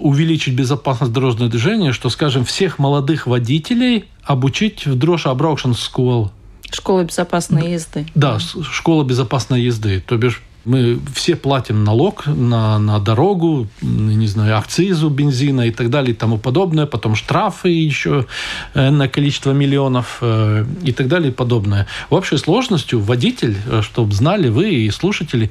увеличить 0.01 0.53
безопасность 0.55 1.11
дорожного 1.11 1.49
движения, 1.49 1.91
что, 1.91 2.09
скажем, 2.09 2.45
всех 2.45 2.79
молодых 2.79 3.27
водителей 3.27 4.05
обучить 4.23 4.85
в 4.85 4.95
Drošas 4.95 5.31
braukšanas 5.31 5.71
skola. 5.71 6.29
Школа 6.71 7.03
безопасной 7.03 7.71
езды. 7.73 8.05
Да, 8.13 8.37
школа 8.39 9.03
безопасной 9.03 9.63
езды. 9.63 10.03
То 10.05 10.17
бишь 10.17 10.43
мы 10.65 10.99
все 11.13 11.35
платим 11.35 11.83
налог 11.83 12.27
на, 12.27 12.77
на 12.79 12.99
дорогу, 12.99 13.67
не 13.81 14.27
знаю, 14.27 14.57
акцизу 14.57 15.09
бензина 15.09 15.67
и 15.67 15.71
так 15.71 15.89
далее 15.89 16.11
и 16.11 16.15
тому 16.15 16.37
подобное, 16.37 16.85
потом 16.85 17.15
штрафы 17.15 17.69
еще 17.69 18.25
на 18.73 19.07
количество 19.07 19.51
миллионов 19.51 20.19
э, 20.21 20.65
и 20.83 20.91
так 20.91 21.07
далее 21.07 21.31
и 21.31 21.33
подобное. 21.33 21.87
В 22.09 22.15
общей 22.15 22.37
сложности 22.37 22.95
водитель, 22.95 23.57
э, 23.65 23.81
чтобы 23.81 24.13
знали 24.13 24.49
вы 24.49 24.69
и 24.69 24.91
слушатели, 24.91 25.49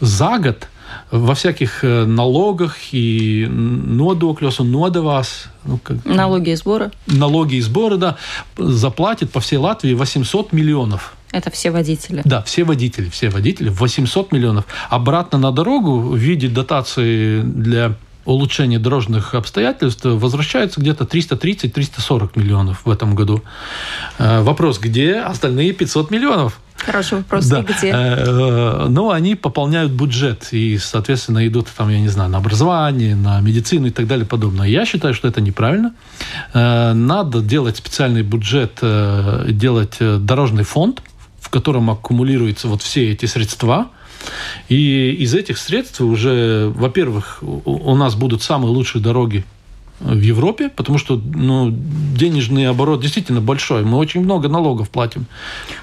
за 0.00 0.38
год 0.38 0.68
во 1.10 1.34
всяких 1.34 1.84
э, 1.84 2.04
налогах 2.04 2.76
и 2.92 3.46
нодоклёсу, 3.48 4.64
нодовас. 4.64 5.46
Ну, 5.64 5.78
как, 5.78 6.04
налоги 6.04 6.50
и 6.50 6.56
сборы. 6.56 6.90
Налоги 7.06 7.56
и 7.56 7.60
сборы, 7.60 7.96
да, 7.96 8.16
заплатит 8.56 9.30
по 9.30 9.40
всей 9.40 9.58
Латвии 9.58 9.94
800 9.94 10.52
миллионов 10.52 11.14
Это 11.32 11.50
все 11.50 11.70
водители? 11.70 12.22
Да, 12.24 12.42
все 12.42 12.64
водители, 12.64 13.08
все 13.08 13.30
водители, 13.30 13.70
800 13.70 14.32
миллионов. 14.32 14.66
Обратно 14.90 15.38
на 15.38 15.50
дорогу 15.50 15.98
в 15.98 16.16
виде 16.16 16.48
дотации 16.48 17.40
для 17.40 17.96
улучшения 18.24 18.78
дорожных 18.78 19.34
обстоятельств 19.34 20.04
возвращается 20.04 20.80
где-то 20.80 21.04
330-340 21.04 22.30
миллионов 22.36 22.82
в 22.84 22.90
этом 22.90 23.14
году. 23.14 23.42
Э, 24.18 24.42
вопрос, 24.42 24.78
где 24.78 25.16
остальные 25.16 25.72
500 25.72 26.10
миллионов? 26.10 26.60
Хороший 26.76 27.18
вопрос. 27.18 27.46
Да. 27.46 27.60
И 27.60 27.62
где? 27.62 27.88
Э, 27.88 27.94
э, 27.94 28.86
ну, 28.88 29.10
они 29.10 29.34
пополняют 29.34 29.92
бюджет 29.92 30.48
и, 30.52 30.78
соответственно, 30.78 31.46
идут 31.46 31.68
там, 31.76 31.88
я 31.88 32.00
не 32.00 32.08
знаю, 32.08 32.30
на 32.30 32.38
образование, 32.38 33.14
на 33.14 33.40
медицину 33.40 33.86
и 33.86 33.90
так 33.90 34.06
далее 34.06 34.26
подобное. 34.26 34.68
Я 34.68 34.84
считаю, 34.86 35.14
что 35.14 35.28
это 35.28 35.40
неправильно. 35.40 35.94
Надо 36.54 37.40
делать 37.40 37.76
специальный 37.76 38.22
бюджет, 38.22 38.80
делать 38.80 39.96
дорожный 39.98 40.64
фонд, 40.64 41.02
котором 41.52 41.90
аккумулируются 41.90 42.66
вот 42.68 42.82
все 42.82 43.12
эти 43.12 43.26
средства– 43.26 43.90
и 44.68 45.12
из 45.18 45.34
этих 45.34 45.58
средств 45.58 46.00
уже, 46.00 46.72
во-первых, 46.74 47.38
у 47.42 47.94
нас 47.94 48.14
будут 48.14 48.42
самые 48.42 48.70
лучшие 48.70 49.02
дороги 49.02 49.44
в 50.02 50.20
Европе, 50.20 50.68
потому 50.68 50.98
что 50.98 51.16
ну, 51.16 51.70
денежный 51.70 52.68
оборот 52.68 53.00
действительно 53.00 53.40
большой. 53.40 53.84
Мы 53.84 53.98
очень 53.98 54.20
много 54.22 54.48
налогов 54.48 54.90
платим. 54.90 55.26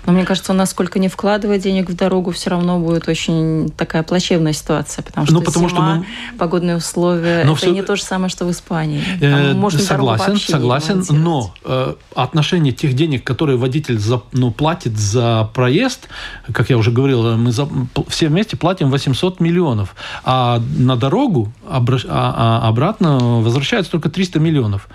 Но 0.05 0.13
мне 0.13 0.25
кажется, 0.25 0.51
у 0.51 0.55
нас 0.55 0.71
сколько 0.71 0.99
не 0.99 1.07
вкладывая 1.07 1.57
денег 1.57 1.89
в 1.89 1.95
дорогу, 1.95 2.31
все 2.31 2.49
равно 2.49 2.79
будет 2.79 3.07
очень 3.07 3.69
такая 3.77 4.03
плачевная 4.03 4.53
ситуация, 4.53 5.03
потому 5.03 5.25
что, 5.25 5.35
ну, 5.35 5.41
потому 5.41 5.69
зима, 5.69 5.79
что 5.79 5.95
мы... 5.99 6.05
погодные 6.37 6.77
условия, 6.77 7.43
но 7.45 7.53
это 7.53 7.61
все... 7.61 7.71
не 7.71 7.81
то 7.81 7.95
же 7.95 8.03
самое, 8.03 8.29
что 8.29 8.45
в 8.45 8.51
Испании. 8.51 9.01
Там 9.19 9.29
э, 9.29 9.53
можно 9.53 9.79
согласен, 9.79 10.37
согласен, 10.37 11.03
но 11.09 11.53
э, 11.63 11.93
отношение 12.15 12.73
тех 12.73 12.93
денег, 12.93 13.23
которые 13.23 13.57
водитель 13.57 13.97
за, 13.99 14.21
ну, 14.33 14.51
платит 14.51 14.97
за 14.97 15.49
проезд, 15.53 16.09
как 16.51 16.69
я 16.69 16.77
уже 16.77 16.91
говорил, 16.91 17.37
мы 17.37 17.51
за, 17.51 17.67
все 18.07 18.27
вместе 18.27 18.57
платим 18.57 18.89
800 18.89 19.39
миллионов, 19.39 19.95
а 20.23 20.61
на 20.77 20.95
дорогу 20.95 21.51
обра... 21.69 21.99
а, 22.07 22.61
а 22.63 22.67
обратно 22.67 23.17
возвращается 23.41 23.91
только 23.91 24.08
только 24.09 24.15
300 24.15 24.39
миллионов. 24.39 24.87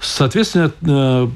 Соответственно, 0.00 0.72
э, 0.82 1.28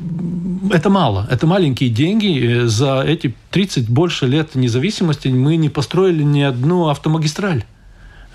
это 0.73 0.91
мало. 0.91 1.27
Это 1.31 1.47
маленькие 1.47 1.91
деньги. 1.91 2.63
Э, 2.63 2.67
за 2.67 3.03
эти 3.03 3.35
30 3.51 3.89
больше 3.89 4.27
лет 4.27 4.55
независимости 4.55 5.29
мы 5.29 5.57
не 5.57 5.69
построили 5.69 6.23
ни 6.23 6.43
одну 6.43 6.89
автомагистраль. 6.89 7.65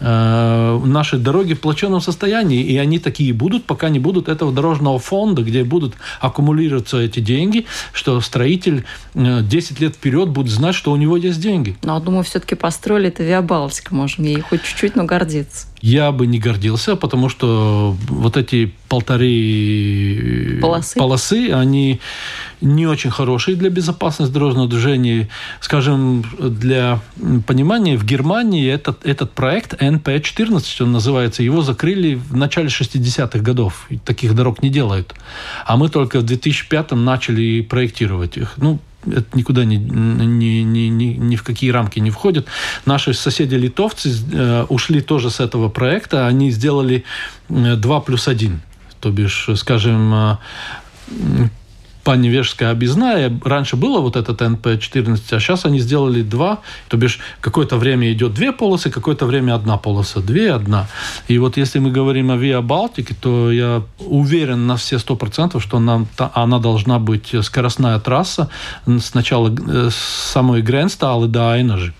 Э, 0.01 0.79
наши 0.85 1.17
дороги 1.17 1.53
в 1.53 1.59
плачевном 1.59 2.01
состоянии, 2.01 2.63
и 2.63 2.77
они 2.77 2.99
такие 2.99 3.33
будут, 3.33 3.65
пока 3.65 3.89
не 3.89 3.99
будут 3.99 4.29
этого 4.29 4.53
дорожного 4.53 4.97
фонда, 4.97 5.41
где 5.41 5.63
будут 5.63 5.95
аккумулироваться 6.21 6.99
эти 6.99 7.19
деньги, 7.19 7.65
что 7.91 8.21
строитель 8.21 8.85
10 9.13 9.81
лет 9.81 9.95
вперед 9.95 10.29
будет 10.29 10.51
знать, 10.51 10.75
что 10.75 10.91
у 10.91 10.95
него 10.95 11.17
есть 11.17 11.41
деньги. 11.41 11.75
Но, 11.83 11.99
думаю, 11.99 12.23
все-таки 12.23 12.55
построили 12.55 13.09
это 13.09 13.23
Виа 13.23 13.41
Балтика, 13.41 13.93
можем 13.93 14.23
ей 14.23 14.39
хоть 14.39 14.63
чуть-чуть, 14.63 14.95
но 14.95 15.03
гордиться. 15.03 15.67
Я 15.81 16.11
бы 16.11 16.27
не 16.27 16.39
гордился, 16.39 16.95
потому 16.95 17.27
что 17.29 17.95
вот 18.07 18.37
эти 18.37 18.73
полторы 18.89 20.59
полосы, 20.61 20.99
полосы 20.99 21.51
они 21.51 22.01
не 22.61 22.87
очень 22.87 23.11
хорошие 23.11 23.55
для 23.55 23.69
безопасности 23.69 24.33
дорожного 24.33 24.67
движения. 24.67 25.29
Скажем, 25.61 26.25
для 26.37 26.99
понимания, 27.47 27.97
в 27.97 28.03
Германии 28.03 28.69
этот, 28.69 29.05
этот 29.05 29.31
проект 29.31 29.81
НП-14, 29.81 30.83
он 30.83 30.91
называется, 30.91 31.43
его 31.43 31.61
закрыли 31.61 32.15
в 32.15 32.35
начале 32.35 32.67
60-х 32.67 33.39
годов. 33.39 33.87
Таких 34.03 34.35
дорог 34.35 34.61
не 34.61 34.69
делают. 34.69 35.13
А 35.65 35.77
мы 35.77 35.89
только 35.89 36.19
в 36.19 36.23
2005 36.23 36.91
начали 36.91 37.61
проектировать 37.61 38.37
их. 38.37 38.53
Ну, 38.57 38.79
это 39.05 39.25
никуда 39.33 39.63
ни, 39.63 39.75
ни, 39.75 40.61
ни, 40.63 40.89
ни, 40.89 41.05
ни 41.13 41.35
в 41.35 41.43
какие 41.43 41.69
рамки 41.71 41.99
не 41.99 42.11
входит. 42.11 42.47
Наши 42.85 43.13
соседи-литовцы 43.13 44.11
э, 44.33 44.65
ушли 44.67 45.01
тоже 45.01 45.29
с 45.29 45.39
этого 45.39 45.69
проекта. 45.69 46.27
Они 46.27 46.51
сделали 46.51 47.05
2 47.47 47.97
э, 47.97 48.01
плюс 48.05 48.27
1. 48.27 48.61
То 48.99 49.11
бишь, 49.11 49.49
скажем, 49.55 50.13
э, 50.13 50.37
Паневежская 52.03 52.71
объездная. 52.71 53.39
Раньше 53.43 53.75
было 53.75 53.99
вот 53.99 54.15
этот 54.15 54.41
НП-14, 54.41 55.19
а 55.31 55.39
сейчас 55.39 55.65
они 55.65 55.79
сделали 55.79 56.23
два. 56.23 56.59
То 56.87 56.97
бишь, 56.97 57.19
какое-то 57.41 57.77
время 57.77 58.11
идет 58.11 58.33
две 58.33 58.51
полосы, 58.51 58.89
какое-то 58.89 59.25
время 59.25 59.53
одна 59.53 59.77
полоса. 59.77 60.19
Две, 60.21 60.53
одна. 60.53 60.87
И 61.27 61.37
вот 61.37 61.57
если 61.57 61.77
мы 61.77 61.91
говорим 61.91 62.31
о 62.31 62.37
Виа 62.37 62.61
Балтике, 62.61 63.15
то 63.19 63.51
я 63.51 63.83
уверен 63.99 64.65
на 64.65 64.75
все 64.75 64.97
сто 64.97 65.15
процентов, 65.15 65.61
что 65.61 65.79
нам, 65.79 66.07
она 66.33 66.59
должна 66.59 66.99
быть 66.99 67.35
скоростная 67.43 67.99
трасса 67.99 68.49
сначала 69.01 69.53
с 69.89 69.95
самой 70.31 70.61
Гренсталы 70.61 71.27
до 71.27 71.51
Айнажи. 71.51 71.93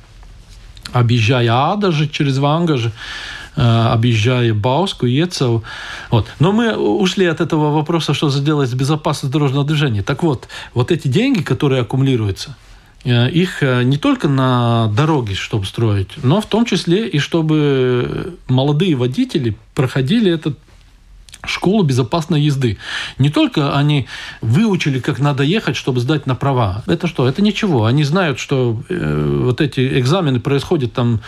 Объезжая 0.91 1.71
Адажи 1.71 2.07
через 2.07 2.39
Вангажи, 2.39 2.91
Э, 2.91 3.38
объезжая 3.55 4.53
Бауску, 4.53 5.05
Ецел. 5.05 5.63
Вот. 6.09 6.27
Но 6.39 6.51
мы 6.51 6.75
ушли 6.75 7.25
от 7.25 7.41
этого 7.41 7.71
вопроса, 7.71 8.13
что 8.13 8.29
сделать 8.29 8.69
с 8.69 8.73
безопасностью 8.73 9.29
дорожного 9.29 9.65
движения. 9.65 10.03
Так 10.03 10.23
вот, 10.23 10.47
вот 10.73 10.91
эти 10.91 11.07
деньги, 11.07 11.41
которые 11.41 11.81
аккумулируются, 11.81 12.55
э, 13.03 13.29
их 13.29 13.63
э, 13.63 13.83
не 13.83 13.97
только 13.97 14.27
на 14.27 14.87
дороги, 14.87 15.33
чтобы 15.33 15.65
строить, 15.65 16.11
но 16.23 16.41
в 16.41 16.45
том 16.45 16.65
числе 16.65 17.07
и 17.07 17.19
чтобы 17.19 18.37
молодые 18.47 18.95
водители 18.95 19.55
проходили 19.73 20.31
этот 20.31 20.57
школу 21.45 21.83
безопасной 21.83 22.41
езды. 22.41 22.77
Не 23.17 23.29
только 23.29 23.77
они 23.77 24.07
выучили, 24.41 24.99
как 24.99 25.19
надо 25.19 25.43
ехать, 25.43 25.75
чтобы 25.75 25.99
сдать 26.01 26.25
на 26.25 26.35
права. 26.35 26.83
Это 26.85 27.07
что? 27.07 27.27
Это 27.27 27.41
ничего. 27.41 27.85
Они 27.85 28.03
знают, 28.03 28.39
что 28.39 28.81
э, 28.89 29.41
вот 29.43 29.61
эти 29.61 29.99
экзамены 29.99 30.39
происходят 30.39 30.93
там 30.93 31.21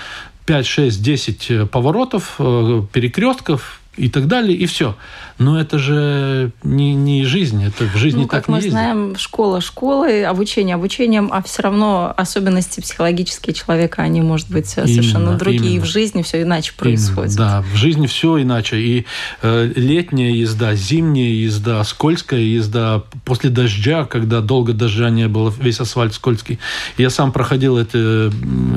5, 0.46 0.66
6, 0.66 1.02
10 1.02 1.70
поворотов, 1.70 2.36
э, 2.40 2.84
перекрестков 2.92 3.82
и 3.98 4.10
так 4.10 4.28
далее, 4.28 4.58
и 4.58 4.66
все. 4.66 4.96
Но 5.42 5.60
это 5.60 5.80
же 5.80 6.52
не, 6.64 6.94
не 6.94 7.26
жизнь, 7.26 7.64
это 7.64 7.86
в 7.86 7.98
жизни 7.98 8.22
ну, 8.22 8.28
так 8.28 8.48
не 8.48 8.52
мы 8.52 8.58
ездит. 8.60 8.72
знаем, 8.74 9.16
школа 9.18 9.60
школы, 9.60 10.24
обучение 10.24 10.76
обучением, 10.76 11.30
а 11.32 11.42
все 11.42 11.64
равно 11.64 12.14
особенности 12.16 12.80
психологические 12.80 13.56
человека, 13.56 14.04
они, 14.04 14.22
может 14.22 14.52
быть, 14.52 14.72
именно, 14.78 14.88
совершенно 14.88 15.38
другие. 15.38 15.72
Именно. 15.74 15.86
В 15.86 15.88
жизни 15.88 16.22
все 16.22 16.44
иначе 16.44 16.74
происходит. 16.78 17.36
Именно, 17.36 17.50
да, 17.50 17.62
в 17.74 17.76
жизни 17.76 18.06
все 18.06 18.40
иначе. 18.40 18.78
И 18.78 19.06
э, 19.42 19.72
летняя 19.76 20.32
езда, 20.32 20.76
зимняя 20.76 21.32
езда, 21.32 21.84
скользкая 21.86 22.42
езда, 22.42 23.04
после 23.26 23.50
дождя, 23.50 24.06
когда 24.06 24.42
долго 24.42 24.74
дождя 24.74 25.10
не 25.10 25.28
было, 25.28 25.52
весь 25.60 25.80
асфальт 25.80 26.14
скользкий. 26.14 26.60
Я 27.00 27.10
сам 27.10 27.32
проходил 27.32 27.78
эту 27.78 28.32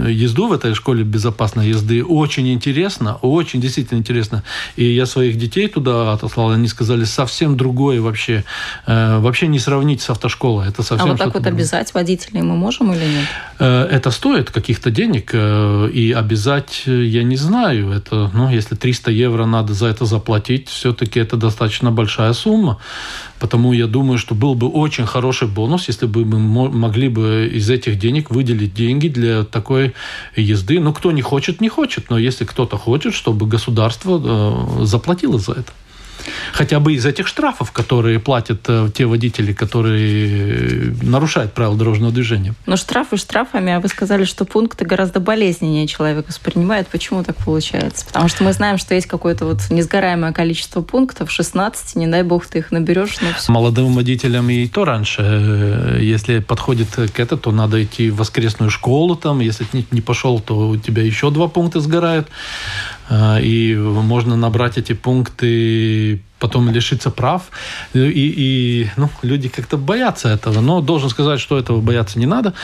езду 0.09 0.49
в 0.49 0.53
этой 0.55 0.75
школе 0.75 1.05
безопасной 1.05 1.69
езды. 1.69 2.03
Очень 2.03 2.51
интересно, 2.55 3.17
очень 3.17 3.61
действительно 3.61 3.99
интересно. 3.99 4.43
И 4.77 4.85
я 4.85 5.05
своих 5.05 5.37
детей 5.37 5.69
туда 5.69 6.15
отослал, 6.15 6.54
они 6.55 6.69
сказали 6.69 7.05
совсем 7.05 7.57
другое 7.57 8.01
вообще. 8.01 8.45
Э, 8.87 9.19
вообще 9.19 9.47
не 9.47 9.59
сравнить 9.59 10.01
с 10.01 10.11
автошколой. 10.11 10.69
Это 10.69 10.83
совсем 10.83 11.09
а 11.09 11.11
вот 11.11 11.19
так 11.19 11.35
вот 11.35 11.43
другое. 11.43 11.53
обязать 11.53 11.95
водителей 11.95 12.43
мы 12.43 12.57
можем 12.57 12.93
или 12.93 13.05
нет? 13.05 13.27
Э, 13.59 13.89
это 13.91 14.11
стоит 14.11 14.51
каких-то 14.51 14.91
денег. 14.91 15.31
Э, 15.33 15.89
и 15.93 16.13
обязать 16.13 16.83
я 16.87 17.23
не 17.23 17.37
знаю. 17.37 17.91
Это, 17.91 18.31
ну, 18.33 18.51
если 18.51 18.75
300 18.75 19.11
евро 19.11 19.47
надо 19.47 19.75
за 19.75 19.87
это 19.87 20.05
заплатить, 20.05 20.69
все-таки 20.69 21.21
это 21.21 21.37
достаточно 21.37 21.91
большая 21.91 22.33
сумма. 22.33 22.79
Потому 23.39 23.73
я 23.73 23.87
думаю, 23.87 24.19
что 24.19 24.35
был 24.35 24.55
бы 24.55 24.69
очень 24.69 25.07
хороший 25.07 25.49
бонус, 25.49 25.89
если 25.89 26.07
бы 26.07 26.25
мы 26.25 26.71
могли 26.71 27.09
бы 27.09 27.51
из 27.53 27.69
этих 27.69 27.99
денег 27.99 28.31
выделить 28.31 28.75
деньги 28.75 29.09
для 29.09 29.45
такой 29.45 29.95
езды. 30.37 30.81
Ну, 30.81 30.93
кто 30.93 31.13
не 31.13 31.23
хочет, 31.23 31.61
не 31.61 31.69
хочет. 31.69 32.11
Но 32.11 32.19
если 32.19 32.45
кто-то 32.45 32.79
хочет, 32.79 33.15
чтобы 33.15 33.47
государство 33.47 34.85
заплатило 34.87 35.39
за 35.39 35.53
это. 35.53 35.73
Хотя 36.53 36.81
бы 36.81 36.95
из 36.95 37.07
этих 37.07 37.27
штрафов, 37.27 37.73
которые 37.73 38.19
платят 38.19 38.61
э, 38.69 38.89
те 38.95 39.07
водители, 39.07 39.53
которые 39.53 40.95
нарушают 41.03 41.53
правила 41.53 41.77
дорожного 41.77 42.13
движения. 42.13 42.55
Но 42.67 42.77
штрафы 42.77 43.17
штрафами, 43.17 43.73
а 43.73 43.81
вы 43.81 43.89
сказали, 43.89 44.25
что 44.25 44.45
пункты 44.45 44.85
гораздо 44.85 45.21
болезненнее 45.21 45.87
человек 45.87 46.29
воспринимает. 46.29 46.89
Почему 46.89 47.23
так 47.23 47.37
получается? 47.37 48.07
Потому 48.07 48.29
что 48.29 48.45
мы 48.45 48.53
знаем, 48.53 48.79
что 48.79 48.95
есть 48.95 49.07
какое-то 49.07 49.47
вот 49.47 49.71
несгораемое 49.71 50.33
количество 50.33 50.83
пунктов, 50.83 51.31
16, 51.31 51.97
не 51.97 52.07
дай 52.07 52.23
бог 52.23 52.47
ты 52.47 52.59
их 52.59 52.71
наберешь. 52.71 53.17
Но 53.21 53.29
все. 53.37 53.53
Молодым 53.53 53.93
водителям 53.95 54.49
и 54.51 54.67
то 54.67 54.85
раньше. 54.85 55.23
Э, 55.23 55.99
если 56.01 56.39
подходит 56.41 56.89
к 56.95 57.21
это, 57.21 57.37
то 57.37 57.53
надо 57.53 57.83
идти 57.83 58.11
в 58.11 58.17
воскресную 58.17 58.71
школу, 58.71 59.17
там, 59.17 59.41
если 59.41 59.67
не 59.91 60.01
пошел, 60.01 60.41
то 60.41 60.69
у 60.69 60.77
тебя 60.77 61.03
еще 61.03 61.31
два 61.31 61.49
пункта 61.49 61.81
сгорают. 61.81 62.29
А, 63.09 63.39
и 63.39 63.75
можно 63.75 64.37
набрать 64.37 64.79
эти 64.79 64.93
пункты, 64.93 66.23
потом 66.39 66.71
лишиться 66.71 67.11
прав. 67.11 67.51
И, 67.95 67.99
и 68.01 68.91
ну, 68.97 69.11
люди 69.23 69.49
как-то 69.49 69.77
боятся 69.77 70.29
этого. 70.29 70.61
Но 70.61 70.81
должен 70.81 71.11
сказать, 71.11 71.41
что 71.41 71.59
этого 71.59 71.81
бояться 71.81 72.19
не 72.19 72.27
надо. 72.27 72.55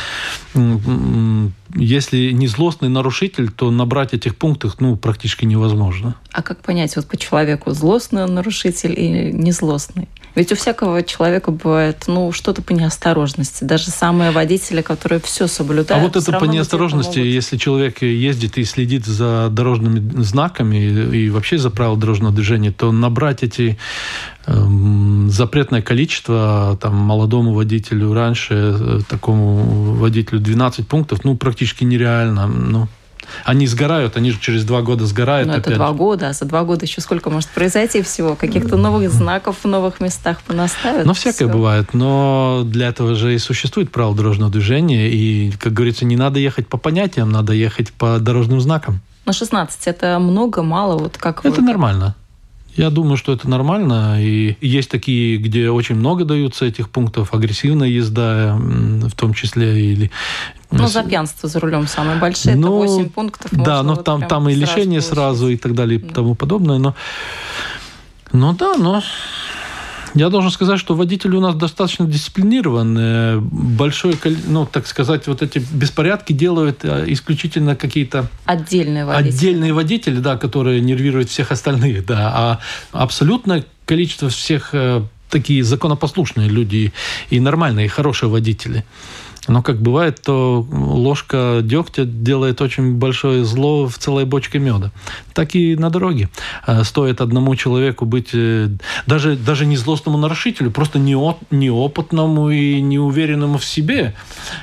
Если 1.75 2.33
не 2.33 2.47
злостный 2.47 2.89
нарушитель, 2.89 3.51
то 3.51 3.71
набрать 3.71 4.15
этих 4.15 4.37
пунктов 4.37 4.77
ну, 4.81 4.97
практически 4.97 5.45
невозможно. 5.45 6.15
А 6.33 6.43
как 6.43 6.61
понять 6.61 6.97
вот 6.97 7.07
по 7.07 7.17
человеку, 7.17 7.73
злостный 7.73 8.25
он 8.25 8.35
нарушитель 8.35 8.93
или 8.93 9.33
не 9.33 9.53
злостный? 9.53 10.09
Ведь 10.35 10.53
у 10.53 10.57
всякого 10.57 11.03
человека 11.03 11.51
бывает, 11.51 12.05
ну, 12.07 12.33
что-то 12.33 12.63
по 12.63 12.73
неосторожности. 12.73 13.65
Даже 13.65 13.91
самые 13.91 14.31
водители, 14.31 14.81
которые 14.81 15.21
все 15.21 15.47
соблюдают. 15.47 16.03
А 16.03 16.07
вот 16.07 16.17
это 16.17 16.39
по 16.39 16.45
неосторожности, 16.45 17.19
если 17.19 17.57
человек 17.57 18.03
ездит 18.03 18.59
и 18.59 18.65
следит 18.65 19.07
за 19.07 19.49
дорожными 19.51 20.23
знаками 20.23 20.77
и 20.77 21.31
вообще 21.31 21.59
за 21.59 21.71
правила 21.71 21.97
дорожного 21.97 22.33
движения, 22.33 22.71
то 22.71 22.93
набрать 22.93 23.43
эти 23.43 23.79
эм, 24.47 25.31
запретное 25.31 25.83
количество 25.83 26.79
там, 26.81 26.95
молодому 26.95 27.53
водителю 27.53 28.13
раньше, 28.13 28.55
э, 28.55 29.01
такому 29.09 29.95
водителю 29.95 30.41
12 30.41 30.87
пунктов, 30.87 31.25
ну, 31.25 31.37
практически 31.37 31.85
нереально. 31.85 32.47
Ну, 32.47 32.89
они 33.45 33.67
сгорают, 33.67 34.17
они 34.17 34.31
же 34.31 34.39
через 34.41 34.65
два 34.65 34.83
года 34.83 35.07
сгорают. 35.07 35.49
Но 35.49 35.57
это 35.57 35.75
два 35.75 35.93
года, 35.93 36.29
а 36.29 36.33
за 36.33 36.45
два 36.45 36.65
года 36.65 36.85
еще 36.85 37.01
сколько 37.01 37.31
может 37.31 37.49
произойти 37.51 38.03
всего? 38.03 38.35
Каких-то 38.35 38.77
новых 38.77 39.11
знаков 39.11 39.59
в 39.63 39.69
новых 39.69 40.01
местах 40.01 40.43
понаставят? 40.43 41.07
Ну, 41.07 41.15
всякое 41.15 41.47
все. 41.47 41.49
бывает, 41.49 41.95
но 41.95 42.63
для 42.65 42.89
этого 42.89 43.15
же 43.15 43.35
и 43.35 43.39
существует 43.39 43.91
правила 43.91 44.15
дорожного 44.15 44.51
движения, 44.51 45.11
и, 45.11 45.53
как 45.53 45.73
говорится, 45.73 46.05
не 46.05 46.17
надо 46.17 46.39
ехать 46.39 46.69
по 46.69 46.77
понятиям, 46.77 47.31
надо 47.31 47.53
ехать 47.53 47.93
по 47.93 48.19
дорожным 48.19 48.61
знакам. 48.61 49.01
На 49.27 49.33
16 49.33 49.87
это 49.87 50.19
много, 50.19 50.63
мало, 50.63 50.99
вот 50.99 51.17
как 51.17 51.45
Это 51.45 51.61
вы... 51.61 51.67
нормально. 51.67 52.15
Я 52.77 52.91
думаю, 52.91 53.17
что 53.17 53.33
это 53.33 53.49
нормально. 53.49 54.17
И 54.23 54.57
есть 54.61 54.91
такие, 54.91 55.39
где 55.39 55.71
очень 55.71 55.97
много 55.97 56.25
даются 56.25 56.65
этих 56.65 56.89
пунктов. 56.89 57.35
Агрессивная 57.35 57.89
езда, 57.89 58.57
в 58.59 59.13
том 59.13 59.35
числе, 59.35 59.93
или 59.93 60.11
ну, 60.71 60.87
за 60.87 61.03
пьянство 61.03 61.49
за 61.49 61.61
рулем 61.61 61.87
самые 61.87 62.19
большие, 62.19 62.57
ну, 62.57 62.83
это 62.83 62.93
8 62.93 63.09
пунктов. 63.11 63.51
Да, 63.53 63.83
но 63.83 63.95
вот 63.95 64.05
там, 64.05 64.27
там 64.27 64.49
и 64.49 64.55
лишение 64.55 65.01
сразу, 65.01 65.49
и 65.49 65.57
так 65.57 65.75
далее, 65.75 65.99
и 65.99 66.03
тому 66.03 66.35
подобное. 66.35 66.79
Но, 66.79 66.95
ну 68.33 68.53
да, 68.53 68.77
но 68.77 69.03
я 70.15 70.29
должен 70.29 70.51
сказать, 70.51 70.79
что 70.79 70.95
водители 70.95 71.37
у 71.37 71.41
нас 71.41 71.55
достаточно 71.55 72.07
дисциплинированные. 72.07 73.41
Большой, 73.41 74.19
ну, 74.47 74.67
так 74.67 74.87
сказать, 74.87 75.27
вот 75.27 75.43
эти 75.43 75.59
беспорядки 75.59 76.33
делают 76.33 76.81
э, 76.85 77.05
исключительно 77.09 77.77
какие-то... 77.77 78.29
Отдельные 78.45 79.05
водители. 79.05 79.37
Отдельные 79.37 79.73
водители, 79.73 80.19
да, 80.19 80.37
которые 80.37 80.81
нервируют 80.81 81.31
всех 81.31 81.53
остальных, 81.53 82.07
да. 82.07 82.33
А 82.35 82.59
абсолютное 82.93 83.65
количество 83.87 84.29
всех 84.29 84.71
э, 84.73 85.03
такие 85.31 85.63
законопослушные 85.63 86.49
люди 86.49 86.93
и 87.31 87.41
нормальные, 87.41 87.89
хорошие 87.89 88.31
водители– 88.31 88.85
но 89.49 89.63
как 89.63 89.81
бывает, 89.81 90.21
то 90.23 90.67
ложка 90.71 91.61
дегтя 91.63 92.05
делает 92.05 92.61
очень 92.61 92.95
большое 92.95 93.45
зло 93.45 93.89
в 93.89 93.97
целой 93.99 94.25
бочке 94.25 94.59
меда. 94.59 94.93
Так 95.33 95.55
и 95.55 95.77
на 95.77 95.91
дороге. 95.91 96.29
А, 96.67 96.85
стоит 96.85 97.21
одному 97.21 97.57
человеку 97.57 98.05
быть 98.05 98.31
э, 98.35 98.69
даже, 99.07 99.37
даже 99.37 99.67
не 99.67 99.77
злостному 99.77 100.19
нарушителю, 100.19 100.71
просто 100.71 100.99
неопытному 100.99 102.51
и 102.51 102.81
неуверенному 102.81 103.59
в 103.59 103.65
себе. 103.65 104.15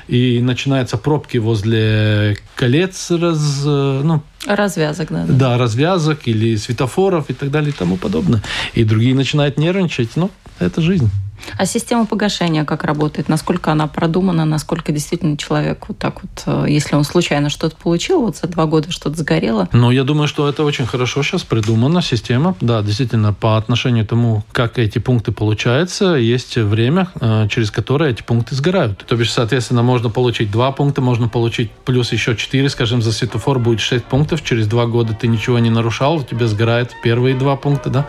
И 0.08 0.40
начинаются 0.42 0.98
пробки 0.98 1.38
возле 1.38 2.38
колец, 2.56 3.12
раз, 3.12 3.64
э, 3.66 4.02
ну, 4.04 4.22
Развязок, 4.48 5.10
да. 5.12 5.26
Да, 5.28 5.58
развязок 5.58 6.28
или 6.28 6.56
светофоров 6.56 7.30
и 7.30 7.34
так 7.34 7.52
далее 7.52 7.72
и 7.72 7.74
тому 7.74 7.98
подобное. 7.98 8.42
И 8.74 8.84
другие 8.84 9.14
начинают 9.14 9.58
нервничать. 9.58 10.12
Ну, 10.16 10.32
это 10.60 10.82
жизнь. 10.82 11.12
А 11.58 11.66
система 11.66 12.06
погашения 12.06 12.66
как 12.66 12.84
работает? 12.84 13.30
Насколько 13.30 13.72
она 13.72 13.88
продумана? 13.88 14.46
Насколько 14.46 14.92
действительно 14.92 15.38
человек 15.38 15.86
вот 15.88 15.98
так 15.98 16.22
вот, 16.22 16.44
э, 16.46 16.66
если 16.70 16.96
он 16.96 17.04
случайно 17.04 17.50
что-то 17.50 17.76
получил, 17.76 18.22
вот 18.22 18.38
за 18.38 18.48
два 18.48 18.66
года 18.66 18.92
что-то 18.92 19.18
сгорело? 19.18 19.70
Ну, 19.72 19.92
я 19.92 20.04
думаю, 20.04 20.28
что 20.28 20.48
это 20.50 20.64
очень 20.64 20.86
хорошо 20.86 21.24
сейчас 21.24 21.44
придумана 21.44 22.02
система. 22.02 22.56
Да, 22.62 22.82
действительно, 22.82 23.34
по 23.34 23.58
отношению 23.58 24.06
к 24.06 24.10
тому, 24.10 24.44
как 24.52 24.80
эти 24.80 25.00
пункты 25.00 25.32
получаются, 25.32 26.16
есть 26.16 26.58
время, 26.58 27.10
э, 27.20 27.48
через 27.50 27.72
которое 27.72 28.12
эти 28.12 28.24
пункты 28.24 28.56
сгорают. 28.56 29.06
То 29.06 29.16
бишь, 29.16 29.32
соответственно, 29.32 29.84
можно 29.84 30.10
получить 30.10 30.52
два 30.52 30.72
пункта, 30.72 31.02
можно 31.02 31.28
получить 31.28 31.72
плюс 31.86 32.12
еще 32.12 32.36
четыре, 32.36 32.70
скажем, 32.70 33.02
за 33.02 33.12
светофор 33.12 33.60
будет 33.60 33.80
шесть 33.80 34.06
пунктов, 34.06 34.37
через 34.44 34.68
два 34.68 34.86
года 34.86 35.14
ты 35.14 35.28
ничего 35.28 35.60
не 35.60 35.70
нарушал, 35.70 36.18
у 36.18 36.24
тебя 36.24 36.48
сгорает 36.48 36.96
первые 37.04 37.36
два 37.36 37.56
пункта, 37.56 37.90
да 37.90 38.06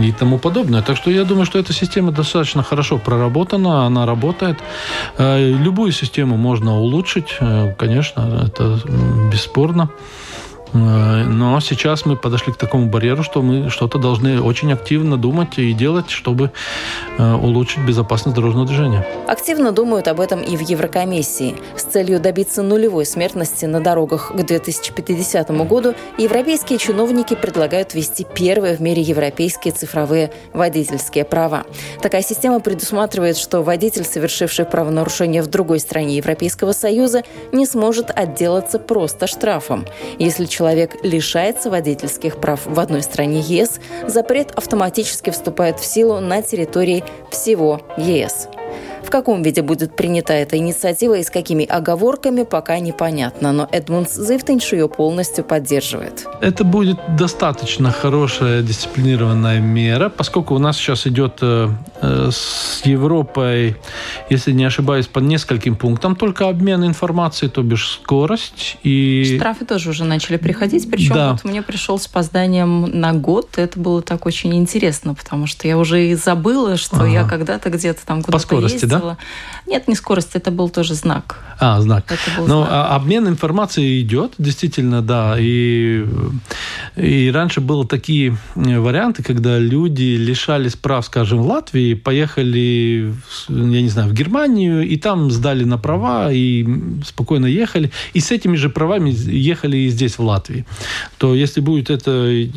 и 0.00 0.12
тому 0.12 0.38
подобное. 0.38 0.82
Так 0.82 0.96
что 0.96 1.10
я 1.10 1.24
думаю, 1.24 1.44
что 1.46 1.58
эта 1.58 1.72
система 1.72 2.10
достаточно 2.12 2.62
хорошо 2.62 2.98
проработана, 2.98 3.86
она 3.86 4.06
работает. 4.06 4.58
Э, 5.18 5.38
любую 5.38 5.92
систему 5.92 6.36
можно 6.36 6.78
улучшить, 6.78 7.36
э, 7.40 7.74
конечно, 7.78 8.44
это 8.46 8.80
бесспорно. 9.32 9.90
Э, 10.74 11.24
но 11.24 11.60
сейчас 11.60 12.04
мы 12.04 12.16
подошли 12.16 12.52
к 12.52 12.56
такому 12.56 12.86
барьеру, 12.86 13.22
что 13.22 13.42
мы 13.42 13.70
что-то 13.70 13.98
должны 13.98 14.42
очень 14.42 14.72
активно 14.72 15.16
думать 15.16 15.58
и 15.58 15.72
делать, 15.72 16.10
чтобы 16.10 16.50
э, 17.18 17.34
улучшить 17.34 17.84
безопасность 17.84 18.36
дорожного 18.36 18.66
движения. 18.66 19.06
Активно 19.28 19.72
думают 19.72 20.08
об 20.08 20.20
этом 20.20 20.40
и 20.42 20.56
в 20.56 20.60
Еврокомиссии. 20.60 21.54
С 21.76 21.84
целью 21.84 22.20
добиться 22.20 22.62
нулевой 22.62 23.06
смертности 23.06 23.66
на 23.66 23.80
дорогах 23.80 24.32
к 24.34 24.42
2050 24.44 25.50
году 25.66 25.94
европейские 26.18 26.78
чиновники 26.78 27.34
предлагают 27.34 27.94
ввести 27.94 28.26
первые 28.34 28.76
в 28.76 28.80
мире 28.80 29.02
европейские 29.02 29.72
цифровые 29.72 30.32
водительские 30.52 31.24
права. 31.24 31.64
Такая 32.02 32.22
система 32.22 32.60
предусматривает, 32.60 33.36
что 33.36 33.62
водитель, 33.62 34.04
совершивший 34.04 34.64
правонарушение 34.64 35.42
в 35.42 35.46
другой 35.46 35.78
стране 35.78 36.16
Европейского 36.16 36.72
Союза, 36.72 37.22
не 37.52 37.66
сможет 37.66 38.10
отделаться 38.14 38.78
просто 38.78 39.26
штрафом. 39.26 39.86
Если 40.18 40.46
человек 40.46 40.63
человек 40.64 40.96
лишается 41.02 41.68
водительских 41.68 42.38
прав 42.38 42.62
в 42.64 42.80
одной 42.80 43.02
стране 43.02 43.40
ЕС, 43.40 43.80
запрет 44.06 44.50
автоматически 44.52 45.28
вступает 45.28 45.78
в 45.78 45.84
силу 45.84 46.20
на 46.20 46.40
территории 46.40 47.04
всего 47.30 47.82
ЕС. 47.98 48.48
В 49.04 49.10
каком 49.10 49.42
виде 49.42 49.62
будет 49.62 49.94
принята 49.94 50.32
эта 50.32 50.56
инициатива 50.56 51.14
и 51.14 51.22
с 51.22 51.30
какими 51.30 51.64
оговорками, 51.64 52.42
пока 52.42 52.78
непонятно, 52.78 53.52
но 53.52 53.68
Эдмунд 53.70 54.10
Зифтенш 54.10 54.72
ее 54.72 54.88
полностью 54.88 55.44
поддерживает. 55.44 56.26
Это 56.40 56.64
будет 56.64 56.98
достаточно 57.16 57.92
хорошая 57.92 58.62
дисциплинированная 58.62 59.60
мера, 59.60 60.08
поскольку 60.08 60.54
у 60.54 60.58
нас 60.58 60.76
сейчас 60.76 61.06
идет 61.06 61.38
э, 61.42 61.68
э, 62.00 62.30
с 62.32 62.80
Европой, 62.84 63.76
если 64.30 64.52
не 64.52 64.64
ошибаюсь, 64.64 65.06
по 65.06 65.18
нескольким 65.18 65.76
пунктам 65.76 66.16
только 66.16 66.48
обмен 66.48 66.84
информацией, 66.84 67.50
то 67.50 67.62
бишь 67.62 67.90
скорость 67.90 68.78
и... 68.82 69.36
Штрафы 69.36 69.66
тоже 69.66 69.90
уже 69.90 70.04
начали 70.04 70.38
приходить, 70.38 70.90
причем 70.90 71.14
да. 71.14 71.32
вот 71.32 71.44
мне 71.44 71.62
пришел 71.62 71.98
с 71.98 72.06
опозданием 72.06 72.98
на 72.98 73.12
год, 73.12 73.58
это 73.58 73.78
было 73.78 74.00
так 74.02 74.24
очень 74.26 74.54
интересно, 74.54 75.14
потому 75.14 75.46
что 75.46 75.68
я 75.68 75.76
уже 75.78 76.08
и 76.08 76.14
забыла, 76.14 76.76
что 76.76 76.96
ага. 76.96 77.06
я 77.06 77.24
когда-то 77.24 77.68
где-то 77.68 78.04
там 78.06 78.22
куда-то 78.22 78.32
По 78.32 78.38
скорости, 78.38 78.74
ездила, 78.74 78.93
да? 78.94 79.00
было. 79.00 79.18
Нет, 79.66 79.88
не 79.88 79.94
скорость, 79.94 80.30
это 80.34 80.50
был 80.50 80.68
тоже 80.68 80.94
знак. 80.94 81.38
А, 81.58 81.80
знак. 81.80 82.04
Знак. 82.38 82.68
А, 82.70 82.96
обмен 82.96 83.28
информацией 83.28 84.02
идет, 84.02 84.34
действительно, 84.38 85.02
да. 85.02 85.36
И, 85.38 86.04
и 86.96 87.30
раньше 87.32 87.60
были 87.60 87.86
такие 87.86 88.36
э, 88.56 88.78
варианты, 88.78 89.22
когда 89.22 89.58
люди 89.58 90.16
лишались 90.16 90.76
прав, 90.76 91.06
скажем, 91.06 91.42
в 91.42 91.46
Латвии, 91.46 91.94
поехали, 91.94 93.14
я 93.48 93.82
не 93.82 93.88
знаю, 93.88 94.10
в 94.10 94.12
Германию, 94.12 94.86
и 94.86 94.96
там 94.96 95.30
сдали 95.30 95.64
на 95.64 95.78
права, 95.78 96.32
и 96.32 96.66
спокойно 97.04 97.46
ехали. 97.46 97.90
И 98.12 98.20
с 98.20 98.30
этими 98.30 98.56
же 98.56 98.68
правами 98.68 99.10
ехали 99.10 99.76
и 99.76 99.88
здесь, 99.88 100.18
в 100.18 100.22
Латвии. 100.22 100.66
То 101.18 101.34
если 101.34 101.60
будет 101.60 101.90
это 101.90 102.10
э, 102.10 102.48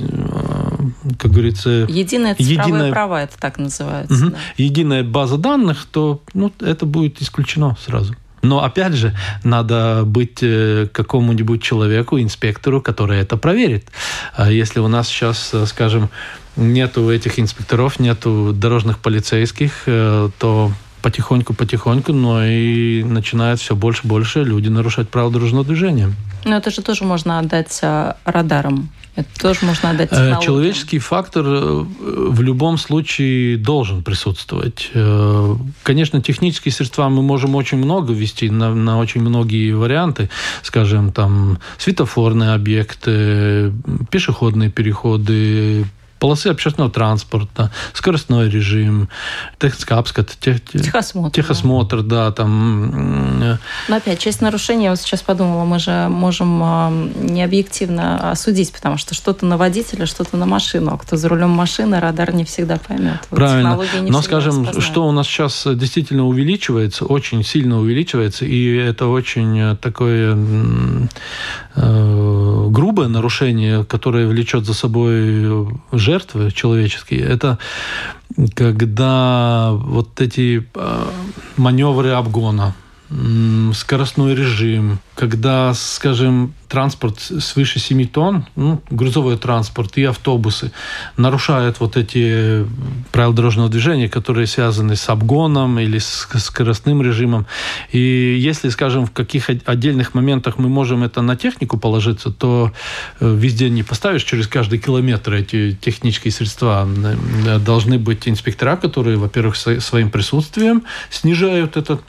как 1.17 1.31
говорится... 1.31 1.69
Единая 1.89 2.35
цифровые 2.35 2.65
единая... 2.65 2.91
права, 2.91 3.23
это 3.23 3.37
так 3.39 3.57
называется. 3.57 4.13
Угу. 4.13 4.29
Да. 4.31 4.37
Единая 4.57 5.03
база 5.03 5.37
данных, 5.37 5.87
то 5.91 6.21
ну, 6.33 6.51
это 6.59 6.85
будет 6.85 7.21
исключено 7.21 7.75
сразу. 7.83 8.15
Но 8.43 8.63
опять 8.63 8.93
же, 8.93 9.15
надо 9.43 10.03
быть 10.05 10.39
э, 10.41 10.87
какому-нибудь 10.91 11.61
человеку, 11.61 12.19
инспектору, 12.19 12.81
который 12.81 13.19
это 13.19 13.35
проверит. 13.35 13.89
А 14.35 14.51
если 14.51 14.79
у 14.79 14.87
нас 14.87 15.07
сейчас, 15.07 15.53
э, 15.53 15.65
скажем, 15.65 16.09
нету 16.55 17.09
этих 17.09 17.39
инспекторов, 17.39 17.99
нету 17.99 18.53
дорожных 18.53 18.99
полицейских, 18.99 19.83
э, 19.87 20.29
то 20.37 20.71
потихоньку-потихоньку, 21.01 22.13
но 22.13 22.43
и 22.43 23.03
начинает 23.03 23.59
все 23.59 23.75
больше 23.75 24.01
и 24.05 24.07
больше 24.07 24.43
люди 24.43 24.69
нарушать 24.69 25.09
правила 25.09 25.31
дорожного 25.31 25.65
движения. 25.65 26.11
Но 26.45 26.57
это 26.57 26.71
же 26.71 26.81
тоже 26.81 27.03
можно 27.03 27.39
отдать 27.39 27.81
радарам 28.25 28.89
это 29.17 29.29
тоже 29.39 29.65
можно 29.65 29.89
отдать 29.89 30.09
э, 30.09 30.11
технологиям. 30.11 30.41
Человеческий 30.41 30.99
фактор 30.99 31.43
э, 31.47 31.85
в 31.99 32.39
любом 32.41 32.77
случае 32.77 33.57
должен 33.57 34.03
присутствовать. 34.03 34.91
Э, 34.93 35.55
конечно, 35.81 36.21
технические 36.21 36.71
средства 36.71 37.09
мы 37.09 37.23
можем 37.23 37.55
очень 37.55 37.79
много 37.79 38.13
ввести 38.13 38.51
на, 38.51 38.75
на 38.75 38.99
очень 38.99 39.21
многие 39.21 39.71
варианты. 39.71 40.29
Скажем, 40.61 41.11
там 41.11 41.57
светофорные 41.79 42.51
объекты, 42.51 43.73
пешеходные 44.11 44.69
переходы, 44.69 45.87
полосы 46.19 46.47
общественного 46.47 46.91
транспорта, 46.91 47.71
скоростной 47.93 48.49
режим, 48.49 49.09
техскапскат, 49.59 50.37
тех, 50.39 50.63
техосмотр, 50.63 51.31
техосмотр 51.31 52.01
да. 52.01 52.25
да, 52.25 52.31
там. 52.31 53.39
Но 53.87 53.95
опять, 53.95 54.19
часть 54.19 54.41
нарушений, 54.41 54.85
я 54.85 54.91
вот 54.91 54.99
сейчас 54.99 55.21
подумала, 55.21 55.65
мы 55.65 55.79
же 55.79 56.07
можем 56.09 56.61
а, 56.63 56.91
не 56.91 57.43
объективно 57.43 58.31
осудить, 58.31 58.71
потому 58.71 58.97
что 58.97 59.13
что-то 59.13 59.45
на 59.45 59.57
водителя, 59.57 60.05
что-то 60.05 60.37
на 60.37 60.45
машину, 60.45 60.91
а 60.93 60.97
кто 60.97 61.17
за 61.17 61.29
рулем 61.29 61.49
машины, 61.49 61.99
радар 61.99 62.33
не 62.33 62.45
всегда 62.45 62.77
поймет. 62.77 63.19
Вот 63.29 63.37
Правильно. 63.37 63.79
Но 64.09 64.21
скажем, 64.21 64.61
распознает. 64.61 64.83
что 64.83 65.07
у 65.07 65.11
нас 65.11 65.27
сейчас 65.27 65.67
действительно 65.75 66.25
увеличивается, 66.25 67.05
очень 67.05 67.43
сильно 67.43 67.79
увеличивается, 67.79 68.45
и 68.45 68.75
это 68.75 69.07
очень 69.07 69.77
такое 69.77 70.37
э, 71.75 72.67
грубое 72.69 73.07
нарушение, 73.07 73.83
которое 73.85 74.27
влечет 74.27 74.65
за 74.65 74.73
собой 74.73 75.67
жертвы 76.07 76.51
человеческие, 76.51 77.21
это 77.21 77.57
когда 78.55 79.71
вот 79.73 80.21
эти 80.21 80.65
э, 80.73 81.09
маневры 81.57 82.11
обгона, 82.11 82.75
скоростной 83.73 84.35
режим, 84.35 84.99
когда, 85.15 85.73
скажем, 85.73 86.53
транспорт 86.67 87.19
свыше 87.19 87.79
7 87.79 88.05
тонн, 88.07 88.45
ну, 88.57 88.81
грузовой 88.89 89.37
транспорт 89.37 89.97
и 89.97 90.03
автобусы 90.03 90.71
нарушают 91.15 91.79
вот 91.79 91.95
эти 91.95 92.65
правила 93.11 93.33
дорожного 93.33 93.69
движения, 93.69 94.09
которые 94.09 94.45
связаны 94.45 94.97
с 94.97 95.07
обгоном 95.09 95.79
или 95.79 95.97
с 95.97 96.27
скоростным 96.39 97.01
режимом. 97.01 97.45
И 97.93 98.37
если, 98.39 98.67
скажем, 98.69 99.05
в 99.05 99.11
каких 99.11 99.49
отдельных 99.49 100.13
моментах 100.13 100.57
мы 100.57 100.67
можем 100.67 101.03
это 101.03 101.21
на 101.21 101.37
технику 101.37 101.77
положиться, 101.77 102.29
то 102.29 102.73
э, 103.21 103.33
везде 103.33 103.69
не 103.69 103.83
поставишь 103.83 104.23
через 104.23 104.47
каждый 104.47 104.79
километр 104.79 105.33
эти 105.33 105.77
технические 105.79 106.33
средства. 106.33 106.87
Должны 107.65 107.97
быть 107.97 108.27
инспектора, 108.27 108.75
которые, 108.75 109.15
во-первых, 109.17 109.55
своим 109.55 110.11
присутствием 110.11 110.83
снижают 111.09 111.77
этот 111.77 112.01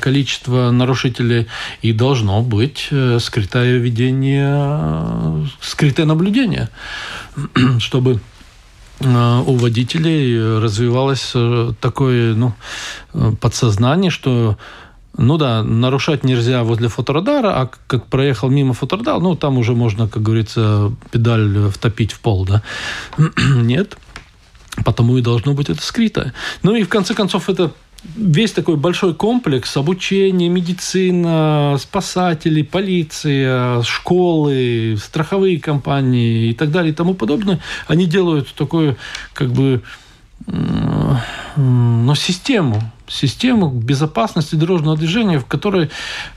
количество 0.00 0.70
нарушителей 0.70 1.46
и 1.82 1.92
должно 1.92 2.42
быть 2.42 2.88
э, 2.90 3.18
скрытое 3.20 3.78
ведение, 3.78 5.48
скрытое 5.60 6.06
наблюдение, 6.06 6.70
чтобы 7.78 8.20
э, 9.00 9.42
у 9.46 9.54
водителей 9.56 10.58
развивалось 10.58 11.32
э, 11.34 11.72
такое 11.80 12.34
ну, 12.34 12.54
подсознание, 13.40 14.10
что 14.10 14.56
ну 15.18 15.36
да, 15.36 15.62
нарушать 15.62 16.24
нельзя 16.24 16.62
возле 16.64 16.88
фоторадара, 16.88 17.60
а 17.60 17.70
как 17.86 18.06
проехал 18.06 18.48
мимо 18.48 18.72
фоторадара, 18.72 19.18
ну 19.20 19.36
там 19.36 19.58
уже 19.58 19.74
можно, 19.74 20.08
как 20.08 20.22
говорится, 20.22 20.90
педаль 21.10 21.70
втопить 21.70 22.12
в 22.12 22.20
пол, 22.20 22.46
да. 22.46 22.62
Нет, 23.38 23.98
потому 24.84 25.18
и 25.18 25.22
должно 25.22 25.52
быть 25.52 25.68
это 25.68 25.82
скрыто. 25.82 26.32
Ну 26.62 26.74
и 26.74 26.82
в 26.82 26.88
конце 26.88 27.14
концов 27.14 27.50
это 27.50 27.72
весь 28.16 28.52
такой 28.52 28.76
большой 28.76 29.14
комплекс 29.14 29.76
обучения, 29.76 30.48
медицина, 30.48 31.76
спасатели, 31.80 32.62
полиция, 32.62 33.82
школы, 33.82 34.96
страховые 35.02 35.60
компании 35.60 36.50
и 36.50 36.54
так 36.54 36.70
далее 36.70 36.92
и 36.92 36.94
тому 36.94 37.14
подобное, 37.14 37.60
они 37.86 38.06
делают 38.06 38.52
такую 38.54 38.96
как 39.34 39.50
бы 39.50 39.82
но 40.46 42.14
систему, 42.16 42.82
систему 43.06 43.70
безопасности 43.70 44.56
дорожного 44.56 44.96
движения, 44.96 45.38
в 45.38 45.46
которой 45.46 45.90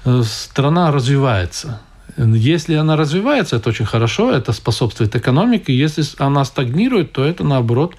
э, 0.03 0.21
страна 0.23 0.91
развивается. 0.91 1.81
Если 2.17 2.75
она 2.75 2.95
развивается, 2.95 3.57
это 3.57 3.69
очень 3.69 3.85
хорошо, 3.85 4.31
это 4.31 4.53
способствует 4.53 5.15
экономике. 5.15 5.77
Если 5.77 6.03
она 6.17 6.45
стагнирует, 6.45 7.11
то 7.11 7.25
это, 7.25 7.43
наоборот, 7.43 7.95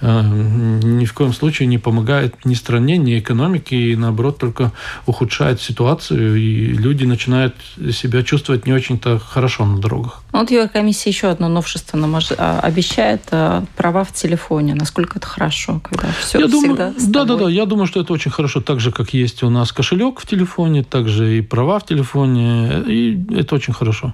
ни 0.00 1.04
в 1.04 1.14
коем 1.14 1.32
случае 1.32 1.68
не 1.68 1.78
помогает 1.78 2.44
ни 2.44 2.54
стране, 2.54 2.98
ни 2.98 3.18
экономике, 3.18 3.76
и, 3.76 3.96
наоборот, 3.96 4.38
только 4.38 4.72
ухудшает 5.06 5.60
ситуацию, 5.60 6.36
и 6.36 6.66
люди 6.66 7.04
начинают 7.04 7.54
себя 7.92 8.22
чувствовать 8.22 8.66
не 8.66 8.72
очень-то 8.72 9.18
хорошо 9.18 9.64
на 9.64 9.80
дорогах. 9.80 10.22
Ну, 10.32 10.40
вот 10.40 10.50
Еврокомиссия 10.50 11.10
еще 11.10 11.28
одно 11.28 11.48
новшество 11.48 11.96
нам 11.96 12.14
а, 12.14 12.60
обещает 12.60 13.22
э, 13.30 13.62
права 13.76 14.04
в 14.04 14.12
телефоне. 14.12 14.74
Насколько 14.74 15.18
это 15.18 15.26
хорошо, 15.26 15.80
когда 15.82 16.08
все 16.20 16.40
я 16.40 16.46
всегда 16.46 16.90
думаю, 16.90 16.94
Да, 17.08 17.24
да, 17.24 17.36
да. 17.36 17.48
Я 17.48 17.64
думаю, 17.64 17.86
что 17.86 18.00
это 18.00 18.12
очень 18.12 18.30
хорошо. 18.30 18.60
Так 18.60 18.80
же, 18.80 18.92
как 18.92 19.14
есть 19.14 19.42
у 19.42 19.50
нас 19.50 19.72
кошелек 19.72 20.20
в 20.20 20.26
телефоне, 20.26 20.84
так 20.84 21.08
же 21.08 21.38
и 21.38 21.40
права 21.40 21.78
в 21.78 21.86
телефоне. 21.86 22.82
И 22.86 23.24
это 23.34 23.54
очень 23.54 23.72
хорошо. 23.72 24.12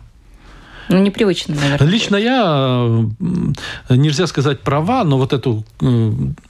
Ну, 0.88 0.98
непривычно, 0.98 1.54
наверное. 1.54 1.88
Лично 1.88 2.16
я, 2.16 2.86
нельзя 3.88 4.26
сказать 4.26 4.60
права, 4.60 5.04
но 5.04 5.18
вот 5.18 5.32
эту 5.32 5.64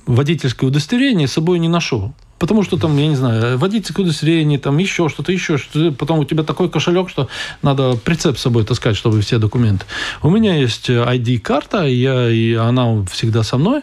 водительское 0.06 0.68
удостоверение 0.68 1.28
с 1.28 1.32
собой 1.32 1.58
не 1.58 1.68
ношу. 1.68 2.14
Потому 2.38 2.64
что 2.64 2.76
там, 2.76 2.96
я 2.96 3.06
не 3.06 3.14
знаю, 3.14 3.56
водительское 3.56 4.04
удостоверение, 4.04 4.58
там 4.58 4.76
еще 4.78 5.08
что-то, 5.08 5.30
еще 5.30 5.58
что-то. 5.58 5.92
Потом 5.92 6.18
у 6.18 6.24
тебя 6.24 6.42
такой 6.42 6.68
кошелек, 6.68 7.08
что 7.08 7.28
надо 7.62 7.94
прицеп 7.94 8.36
с 8.36 8.40
собой 8.40 8.64
таскать, 8.64 8.96
чтобы 8.96 9.20
все 9.20 9.38
документы. 9.38 9.86
У 10.22 10.30
меня 10.30 10.56
есть 10.56 10.90
ID-карта, 10.90 11.84
я, 11.84 12.28
и 12.28 12.54
она 12.54 13.04
всегда 13.04 13.44
со 13.44 13.58
мной. 13.58 13.82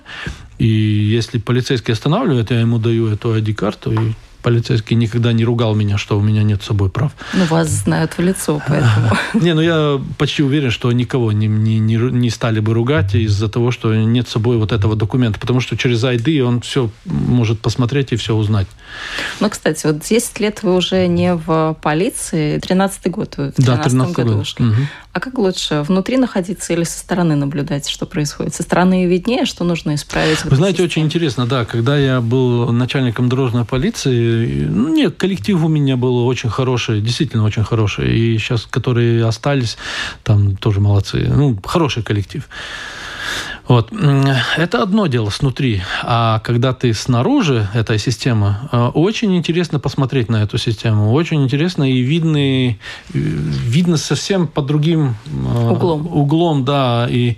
И 0.57 0.67
если 0.67 1.37
полицейский 1.37 1.93
останавливает, 1.93 2.51
я 2.51 2.59
ему 2.59 2.79
даю 2.79 3.07
эту 3.07 3.33
ID-карту, 3.33 3.93
и 3.93 4.13
полицейский 4.41 4.95
никогда 4.95 5.33
не 5.33 5.43
ругал 5.43 5.75
меня, 5.75 5.97
что 5.97 6.17
у 6.17 6.21
меня 6.21 6.43
нет 6.43 6.61
с 6.61 6.67
собой 6.67 6.89
прав. 6.89 7.11
Ну, 7.33 7.45
вас 7.45 7.67
знают 7.67 8.17
в 8.17 8.21
лицо, 8.21 8.61
поэтому... 8.67 9.11
Не, 9.33 9.53
ну 9.53 9.61
я 9.61 10.01
почти 10.17 10.43
уверен, 10.43 10.71
что 10.71 10.91
никого 10.91 11.31
не, 11.31 11.47
не, 11.47 11.79
не, 11.79 11.95
не 11.95 12.29
стали 12.29 12.59
бы 12.59 12.73
ругать 12.73 13.15
из-за 13.15 13.49
того, 13.49 13.71
что 13.71 13.93
нет 13.95 14.27
с 14.27 14.31
собой 14.31 14.57
вот 14.57 14.71
этого 14.71 14.95
документа, 14.95 15.39
потому 15.39 15.59
что 15.59 15.77
через 15.77 16.03
ID 16.03 16.41
он 16.41 16.61
все 16.61 16.89
может 17.05 17.59
посмотреть 17.59 18.11
и 18.11 18.15
все 18.15 18.35
узнать. 18.35 18.67
Ну, 19.39 19.49
кстати, 19.49 19.85
вот 19.85 19.99
10 19.99 20.39
лет 20.39 20.63
вы 20.63 20.75
уже 20.75 21.07
не 21.07 21.35
в 21.35 21.77
полиции, 21.81 22.59
13 22.59 23.11
год 23.11 23.35
вы 23.37 23.51
в 23.51 23.55
13 23.55 23.65
да, 23.65 23.83
13 23.83 24.15
году 24.15 24.33
год. 24.33 24.41
ушли. 24.41 24.65
Угу. 24.65 24.75
А 25.11 25.19
как 25.19 25.39
лучше, 25.39 25.81
внутри 25.81 26.17
находиться 26.17 26.71
или 26.71 26.83
со 26.83 26.99
стороны 26.99 27.35
наблюдать, 27.35 27.89
что 27.89 28.05
происходит? 28.05 28.53
Со 28.53 28.61
стороны 28.61 29.07
виднее, 29.07 29.45
что 29.45 29.63
нужно 29.63 29.95
исправить? 29.95 30.43
Вы 30.45 30.55
знаете, 30.55 30.77
системе? 30.77 30.85
очень 30.87 31.05
интересно, 31.05 31.47
да, 31.47 31.65
когда 31.65 31.97
я 31.97 32.21
был 32.21 32.71
начальником 32.71 33.27
дорожной 33.27 33.65
полиции, 33.65 34.67
ну, 34.69 34.93
нет, 34.93 35.15
коллектив 35.17 35.63
у 35.63 35.67
меня 35.67 35.97
был 35.97 36.27
очень 36.27 36.49
хороший, 36.49 37.01
действительно 37.01 37.43
очень 37.43 37.63
хороший, 37.63 38.15
и 38.15 38.37
сейчас, 38.37 38.67
которые 38.69 39.25
остались, 39.25 39.77
там 40.23 40.55
тоже 40.55 40.79
молодцы, 40.79 41.25
ну, 41.27 41.57
хороший 41.65 42.03
коллектив. 42.03 42.47
Вот. 43.69 43.93
Это 44.57 44.81
одно 44.81 45.05
дело 45.05 45.29
снутри. 45.29 45.83
А 46.01 46.39
когда 46.39 46.73
ты 46.73 46.91
снаружи 46.91 47.69
этой 47.75 47.99
системы, 47.99 48.55
э, 48.71 48.87
очень 48.95 49.37
интересно 49.37 49.79
посмотреть 49.79 50.27
на 50.27 50.41
эту 50.41 50.57
систему. 50.57 51.13
Очень 51.13 51.43
интересно 51.43 51.89
и 51.89 51.99
видно, 51.99 52.37
э, 52.39 52.73
видно 53.13 53.97
совсем 53.97 54.47
под 54.47 54.65
другим 54.65 55.15
э, 55.27 55.69
углом. 55.69 56.07
углом 56.07 56.65
да. 56.65 57.07
И 57.07 57.37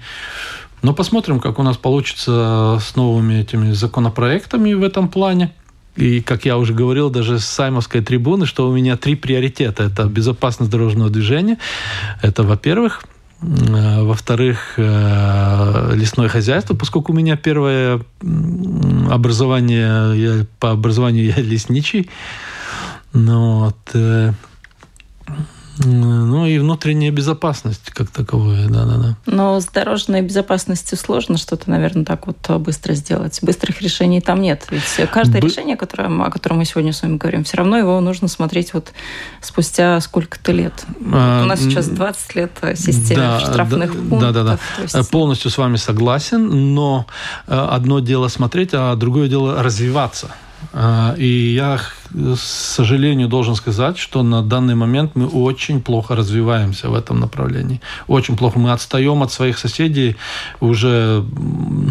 но 0.82 0.94
посмотрим, 0.94 1.42
как 1.42 1.60
у 1.60 1.64
нас 1.64 1.76
получится 1.76 2.80
с 2.82 2.96
новыми 2.96 3.42
этими 3.42 3.74
законопроектами 3.74 4.74
в 4.74 4.84
этом 4.84 5.10
плане. 5.10 5.52
И, 5.98 6.22
как 6.22 6.46
я 6.46 6.58
уже 6.58 6.74
говорил, 6.74 7.10
даже 7.10 7.40
с 7.40 7.46
Саймовской 7.46 8.02
трибуны, 8.02 8.46
что 8.46 8.70
у 8.70 8.74
меня 8.74 8.96
три 8.96 9.16
приоритета. 9.16 9.84
Это 9.84 10.06
безопасность 10.06 10.72
дорожного 10.72 11.10
движения. 11.10 11.58
Это, 12.22 12.44
во-первых, 12.44 13.04
во-вторых, 13.42 14.76
э, 14.78 15.94
лесное 15.96 16.30
хозяйство, 16.30 16.76
поскольку 16.76 17.12
у 17.12 17.16
меня 17.16 17.36
первое 17.36 18.02
образование, 19.10 20.16
я, 20.16 20.46
по 20.60 20.72
образованию 20.72 21.26
я 21.26 21.36
лесничий. 21.42 22.10
Ну, 23.14 23.66
вот, 23.66 23.78
э, 23.94 24.34
ну 25.86 26.46
и 26.46 26.58
внутренняя 26.58 27.12
безопасность 27.12 27.90
как 27.92 28.10
таковая, 28.10 28.68
да-да-да. 28.68 29.16
Но 29.26 29.60
с 29.60 29.66
дорожной 29.68 30.22
безопасностью 30.22 30.98
сложно 30.98 31.38
что-то, 31.38 31.70
наверное, 31.70 32.06
так 32.06 32.28
вот 32.28 32.38
быстро 32.60 32.94
сделать. 32.94 33.40
Быстрых 33.42 33.82
решений 33.82 34.22
там 34.22 34.42
нет. 34.42 34.66
Ведь 34.70 34.84
каждое 35.12 35.42
Бы... 35.42 35.48
решение, 35.48 35.78
которое, 35.78 36.10
о 36.26 36.30
котором 36.30 36.58
мы 36.58 36.66
сегодня 36.66 36.94
с 36.94 37.02
вами 37.02 37.18
говорим, 37.18 37.44
все 37.44 37.58
равно 37.58 37.78
его 37.78 38.00
нужно 38.02 38.28
смотреть 38.28 38.74
вот 38.74 38.92
спустя 39.42 40.00
сколько-то 40.02 40.52
лет. 40.52 40.74
А, 41.12 41.44
у 41.44 41.46
нас 41.46 41.60
сейчас 41.60 41.88
20 41.88 42.36
лет 42.36 42.52
системы 42.76 43.22
да, 43.22 43.40
штрафных 43.40 43.94
да, 43.94 44.10
пунктов. 44.10 44.34
Да-да-да. 44.34 44.60
Есть... 44.82 45.12
Полностью 45.12 45.52
с 45.52 45.58
вами 45.58 45.78
согласен, 45.78 46.74
но 46.74 47.06
э, 47.48 47.54
одно 47.54 48.00
дело 48.00 48.28
смотреть, 48.28 48.70
а 48.74 48.96
другое 48.96 49.28
дело 49.28 49.62
развиваться 49.62 50.32
и 51.18 51.54
я, 51.56 51.80
сожалению, 52.36 53.28
должен 53.28 53.56
сказать, 53.56 53.98
что 53.98 54.24
на 54.24 54.42
данный 54.42 54.76
момент 54.76 55.16
мы 55.16 55.28
очень 55.28 55.82
плохо 55.82 56.16
развиваемся 56.16 56.90
в 56.90 56.96
этом 56.96 57.20
направлении. 57.20 57.82
Очень 58.08 58.38
плохо. 58.38 58.60
Мы 58.60 58.72
отстаем 58.72 59.24
от 59.24 59.32
своих 59.32 59.58
соседей 59.58 60.16
уже 60.60 61.24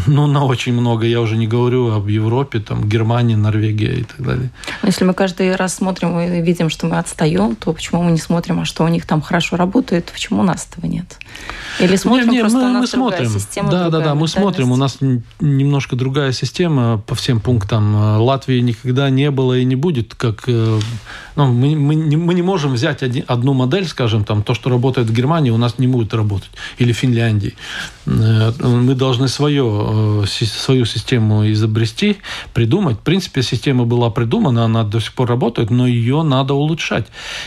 ну, 0.06 0.26
на 0.26 0.44
очень 0.44 0.72
много. 0.72 1.06
Я 1.06 1.20
уже 1.20 1.36
не 1.36 1.46
говорю 1.46 1.92
об 1.92 2.08
Европе, 2.08 2.60
там, 2.60 2.88
Германии, 2.88 3.34
Норвегии 3.34 4.00
и 4.00 4.04
так 4.04 4.20
далее. 4.26 4.50
Но 4.82 4.88
если 4.88 5.04
мы 5.04 5.14
каждый 5.14 5.56
раз 5.56 5.74
смотрим 5.74 6.18
и 6.20 6.40
видим, 6.42 6.70
что 6.70 6.86
мы 6.86 6.98
отстаем, 6.98 7.56
то 7.56 7.72
почему 7.72 8.02
мы 8.02 8.12
не 8.12 8.18
смотрим, 8.18 8.60
а 8.60 8.64
что 8.64 8.84
у 8.84 8.88
них 8.88 9.06
там 9.06 9.20
хорошо 9.20 9.56
работает, 9.56 10.10
почему 10.12 10.40
у 10.40 10.44
нас 10.44 10.68
этого 10.70 10.86
нет? 10.86 11.18
Или 11.80 11.96
смотрим 11.96 12.28
не, 12.28 12.36
не, 12.36 12.40
просто 12.40 12.58
мы, 12.58 12.64
у 12.64 12.72
нас 12.72 12.80
мы 12.80 12.86
смотрим. 12.86 13.28
система, 13.28 13.70
да, 13.70 13.88
да, 13.88 14.00
да, 14.00 14.14
мы 14.14 14.28
смотрим. 14.28 14.72
У 14.72 14.76
нас 14.76 14.98
немножко 15.40 15.96
другая 15.96 16.32
система 16.32 16.98
по 16.98 17.14
всем 17.14 17.40
пунктам. 17.40 18.20
Латвии 18.20 18.60
никогда 18.60 19.10
не 19.10 19.30
было 19.30 19.58
и 19.58 19.64
не 19.64 19.76
будет, 19.76 20.09
как 20.14 20.44
э, 20.48 20.80
ну, 21.36 21.52
мы, 21.52 21.76
мы, 21.76 21.94
не, 21.94 22.16
мы 22.16 22.34
не 22.34 22.42
можем 22.42 22.72
взять 22.72 23.02
один, 23.02 23.24
одну 23.26 23.54
модель, 23.54 23.86
скажем, 23.86 24.24
там, 24.24 24.42
то, 24.42 24.54
что 24.54 24.70
работает 24.70 25.08
в 25.08 25.12
Германии, 25.12 25.50
у 25.50 25.56
нас 25.56 25.78
не 25.78 25.86
будет 25.86 26.14
работать, 26.14 26.50
или 26.78 26.92
в 26.92 26.96
Финляндии. 26.96 27.54
Э, 28.06 28.52
мы 28.60 28.94
должны 28.94 29.28
свое, 29.28 30.22
э, 30.22 30.26
свою 30.26 30.84
систему 30.84 31.50
изобрести, 31.50 32.16
придумать. 32.52 32.96
В 32.96 33.02
принципе, 33.02 33.42
система 33.42 33.84
была 33.84 34.10
придумана, 34.10 34.64
она 34.64 34.84
до 34.84 35.00
сих 35.00 35.14
пор 35.14 35.28
работает, 35.28 35.70
но 35.70 35.86
ее 35.86 36.22
надо 36.22 36.54
улучшать. 36.54 37.06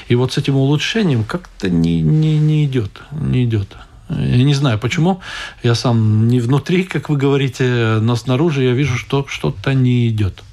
И 0.10 0.16
вот 0.16 0.34
с 0.34 0.38
этим 0.38 0.56
улучшением 0.56 1.24
как-то 1.24 1.70
не, 1.70 2.02
не, 2.02 2.40
не 2.40 2.66
идет, 2.66 3.02
не 3.12 3.44
идет. 3.44 3.68
Я 4.10 4.44
не 4.44 4.54
знаю 4.54 4.80
почему. 4.80 5.22
Я 5.64 5.76
сам 5.76 6.28
не 6.28 6.40
внутри, 6.40 6.84
как 6.84 7.10
вы 7.10 7.18
говорите, 7.18 8.00
но 8.02 8.16
снаружи 8.16 8.64
я 8.64 8.72
вижу, 8.72 8.98
что 8.98 9.26
что-то 9.28 9.74
не 9.74 10.08
идет. 10.08 10.44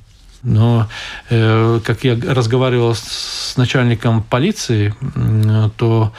Но, 0.42 0.88
э, 1.28 1.80
как 1.84 2.04
я 2.04 2.16
разговаривал 2.16 2.94
с 2.94 3.54
начальником 3.56 4.22
полиции, 4.22 4.94
то 5.76 6.12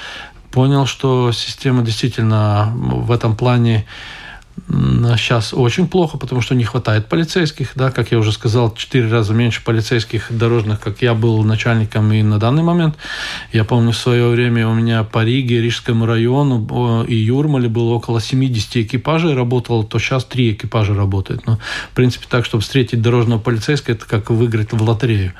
понял, 0.51 0.85
что 0.85 1.31
система 1.31 1.81
действительно 1.81 2.71
в 2.75 3.11
этом 3.11 3.35
плане 3.35 3.85
сейчас 5.17 5.53
очень 5.53 5.87
плохо, 5.87 6.17
потому 6.17 6.41
что 6.41 6.55
не 6.55 6.63
хватает 6.63 7.07
полицейских, 7.07 7.71
да, 7.75 7.91
как 7.91 8.11
я 8.11 8.19
уже 8.19 8.31
сказал, 8.31 8.73
четыре 8.73 9.09
раза 9.09 9.33
меньше 9.33 9.63
полицейских 9.63 10.27
дорожных, 10.29 10.79
как 10.79 11.01
я 11.01 11.13
был 11.13 11.43
начальником 11.43 12.11
и 12.13 12.21
на 12.23 12.39
данный 12.39 12.63
момент. 12.63 12.95
Я 13.51 13.63
помню, 13.63 13.91
в 13.91 13.97
свое 13.97 14.27
время 14.29 14.67
у 14.67 14.73
меня 14.73 15.03
по 15.03 15.23
Риге, 15.23 15.61
Рижскому 15.61 16.05
району 16.05 17.05
и 17.07 17.15
Юрмале 17.15 17.69
было 17.69 17.93
около 17.93 18.21
70 18.21 18.77
экипажей 18.77 19.33
работало, 19.33 19.83
то 19.83 19.99
сейчас 19.99 20.25
три 20.25 20.51
экипажа 20.51 20.93
работает. 20.93 21.45
Но, 21.45 21.57
в 21.91 21.95
принципе, 21.95 22.25
так, 22.29 22.45
чтобы 22.45 22.63
встретить 22.63 23.01
дорожного 23.01 23.39
полицейского, 23.39 23.95
это 23.95 24.05
как 24.05 24.29
выиграть 24.29 24.71
в 24.71 24.81
лотерею. 24.81 25.33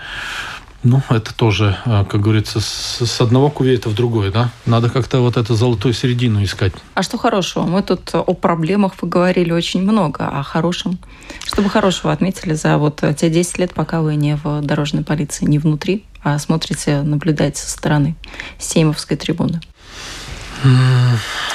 Ну, 0.84 1.04
это 1.10 1.34
тоже, 1.36 1.78
а, 1.86 2.06
как 2.06 2.22
говорится, 2.22 2.60
с, 2.60 3.06
с 3.06 3.22
одного 3.22 3.52
кувейта 3.52 3.88
в 3.89 3.94
другой, 3.94 4.32
да? 4.32 4.50
Надо 4.65 4.89
как-то 4.89 5.20
вот 5.20 5.38
эту 5.38 5.54
золотую 5.54 5.94
середину 5.94 6.44
искать. 6.44 6.74
А 6.96 7.04
что 7.04 7.20
хорошего? 7.20 7.63
Мы 7.63 7.84
тут 7.84 8.10
о 8.15 8.34
проблемах 8.34 8.96
поговорили 8.96 9.52
очень 9.52 9.84
много, 9.84 10.28
о 10.28 10.41
хорошем? 10.41 10.98
Что 11.46 11.62
бы 11.62 11.70
хорошего 11.70 12.12
отметили 12.12 12.54
за 12.54 12.80
вот 12.80 13.04
те 13.15 13.30
10 13.30 13.60
лет, 13.60 13.74
пока 13.76 14.02
вы 14.02 14.15
не 14.15 14.36
в 14.36 14.62
дорожной 14.62 15.04
полиции, 15.04 15.46
не 15.46 15.60
внутри, 15.60 16.04
а 16.24 16.39
смотрите, 16.39 17.04
наблюдаете 17.04 17.62
со 17.62 17.70
стороны 17.70 18.15
Сеймовской 18.58 19.17
трибуны? 19.17 19.62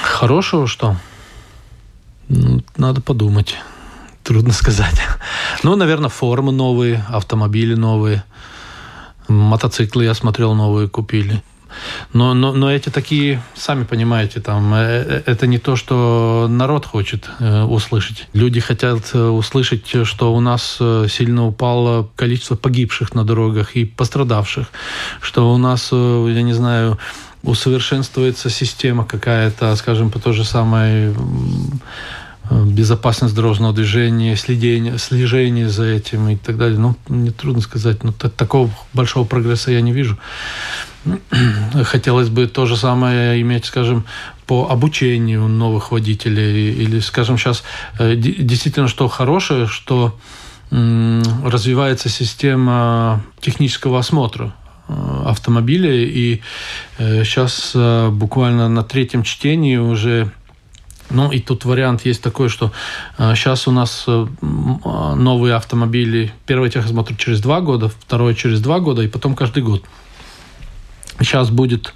Хорошего 0.03 0.69
что? 0.69 0.97
Ну, 2.29 2.63
надо 2.77 3.01
подумать. 3.01 3.57
Трудно 4.23 4.53
сказать. 4.53 5.01
Ну, 5.63 5.75
наверное, 5.75 6.11
формы 6.11 6.53
новые, 6.53 7.05
автомобили 7.09 7.75
новые– 7.75 8.23
Мотоциклы, 9.29 10.05
я 10.05 10.15
смотрел, 10.15 10.55
новые 10.55 10.89
купили. 10.89 11.43
Но, 12.13 12.35
но, 12.35 12.53
но 12.53 12.73
эти 12.73 12.89
такие, 12.89 13.43
сами 13.55 13.85
понимаете, 13.85 14.41
там, 14.41 14.73
э, 14.75 14.79
э, 14.79 15.23
это 15.27 15.47
не 15.47 15.59
то, 15.59 15.77
что 15.77 16.47
народ 16.49 16.87
хочет 16.87 17.29
э, 17.39 17.63
услышать. 17.63 18.29
Люди 18.33 18.61
хотят 18.61 19.15
услышать, 19.15 20.07
что 20.07 20.35
у 20.35 20.41
нас 20.41 20.79
сильно 21.09 21.47
упало 21.47 22.09
количество 22.17 22.57
погибших 22.57 23.15
на 23.15 23.25
дорогах 23.25 23.77
и 23.77 23.85
пострадавших, 23.85 24.69
что 25.21 25.53
у 25.53 25.59
нас, 25.59 25.91
я 25.93 26.43
не 26.43 26.53
знаю, 26.53 26.99
усовершенствуется 27.43 28.51
система 28.51 29.05
какая-то, 29.05 29.77
скажем, 29.77 30.11
по 30.11 30.19
той 30.19 30.33
же 30.33 30.45
самой 30.45 31.15
безопасность 32.51 33.35
дорожного 33.35 33.73
движения, 33.73 34.37
следение, 34.37 34.99
слежение 34.99 35.69
за 35.69 35.85
этим 35.85 36.29
и 36.29 36.37
так 36.37 36.57
далее. 36.57 36.79
Ну, 36.79 36.97
мне 37.09 37.31
трудно 37.31 37.61
сказать, 37.61 38.05
но 38.05 38.13
такого 38.13 38.71
большого 38.93 39.25
прогресса 39.25 39.73
я 39.73 39.81
не 39.81 39.93
вижу. 39.93 40.19
Хотелось 41.85 42.29
бы 42.29 42.47
то 42.47 42.67
же 42.67 42.77
самое 42.77 43.41
иметь, 43.41 43.65
скажем, 43.65 44.05
по 44.47 44.69
обучению 44.71 45.49
новых 45.49 45.91
водителей. 45.91 46.73
Или, 46.73 47.01
скажем, 47.01 47.39
сейчас 47.39 47.65
э, 47.99 48.15
действительно 48.17 48.89
что 48.89 49.09
хорошее, 49.09 49.67
что 49.67 50.19
развивается 50.71 52.09
система 52.09 53.23
технического 53.41 54.01
осмотра 54.01 54.53
э, 54.89 55.23
автомобилей. 55.27 56.05
И 56.07 56.43
сейчас 56.99 57.73
э, 57.75 58.09
буквально 58.11 58.69
на 58.69 58.83
третьем 58.83 59.23
чтении 59.23 59.77
уже 59.77 60.33
ну 61.11 61.31
и 61.31 61.41
тут 61.41 61.65
вариант 61.65 62.05
есть 62.05 62.23
такой, 62.23 62.49
что 62.49 62.73
э, 63.19 63.35
сейчас 63.35 63.69
у 63.69 63.73
нас 63.73 64.05
э, 64.07 64.27
новые 64.41 65.55
автомобили, 65.55 66.33
первый 66.47 66.71
техосмотр 66.71 67.15
через 67.17 67.41
два 67.41 67.61
года, 67.61 67.89
второй 67.89 68.35
через 68.35 68.61
два 68.61 68.81
года, 68.81 69.03
и 69.03 69.09
потом 69.09 69.35
каждый 69.35 69.63
год. 69.63 69.85
Сейчас 71.19 71.51
будет, 71.51 71.95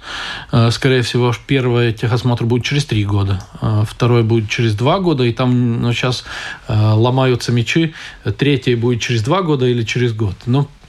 э, 0.51 0.71
скорее 0.71 1.03
всего, 1.03 1.33
первый 1.45 1.93
техосмотр 1.93 2.45
будет 2.45 2.63
через 2.63 2.85
три 2.85 3.05
года, 3.05 3.43
э, 3.61 3.83
второй 3.87 4.23
будет 4.23 4.49
через 4.49 4.75
два 4.75 4.99
года, 4.99 5.23
и 5.23 5.33
там 5.33 5.81
ну, 5.81 5.93
сейчас 5.93 6.23
э, 6.67 6.73
ломаются 6.73 7.51
мечи, 7.51 7.93
третий 8.37 8.75
будет 8.75 9.01
через 9.01 9.23
два 9.23 9.41
года 9.41 9.67
или 9.67 9.83
через 9.83 10.13
год. 10.13 10.35
Ну, 10.45 10.61
Э, 10.61 10.80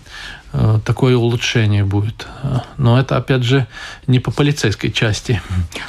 такое 0.85 1.17
улучшение 1.17 1.85
будет. 1.85 2.27
Но 2.77 2.99
это, 2.99 3.17
опять 3.17 3.43
же, 3.43 3.67
не 4.07 4.19
по 4.19 4.31
полицейской 4.31 4.91
части. 4.91 5.41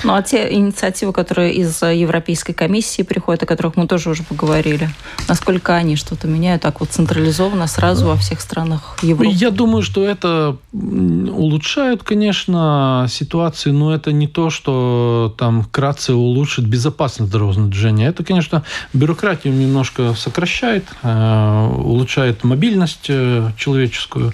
Ну, 0.04 0.14
а 0.14 0.22
те 0.22 0.54
инициативы, 0.54 1.14
которые 1.14 1.54
из 1.54 1.82
Европейской 1.82 2.54
комиссии 2.54 3.02
приходят, 3.02 3.44
о 3.44 3.46
которых 3.46 3.76
мы 3.76 3.88
тоже 3.88 4.10
уже 4.10 4.24
поговорили, 4.24 4.90
насколько 5.28 5.76
они 5.76 5.96
что-то 5.96 6.28
меняют 6.28 6.62
так 6.62 6.80
вот 6.80 6.90
централизованно 6.90 7.68
сразу 7.68 8.08
во 8.08 8.16
всех 8.16 8.42
странах 8.42 8.98
Европы? 9.02 9.34
Я 9.34 9.52
думаю, 9.52 9.84
что 9.84 10.06
это 10.06 10.58
улучшают, 10.72 12.04
конечно, 12.04 13.08
ситуацию, 13.10 13.74
но 13.74 13.94
это 13.94 14.12
не 14.12 14.28
то, 14.28 14.50
что 14.50 15.34
там 15.38 15.66
кратце 15.66 16.14
улучшит 16.14 16.66
безопасность 16.66 17.32
дорожного 17.32 17.70
движения. 17.70 18.08
Это, 18.08 18.24
конечно, 18.24 18.64
бюрократию 18.94 19.54
немножко 19.54 20.14
сокращает, 20.14 20.86
э, 21.04 21.70
улучшает 21.76 22.44
мобильность 22.44 23.06
э, 23.10 23.52
человеческую. 23.58 24.34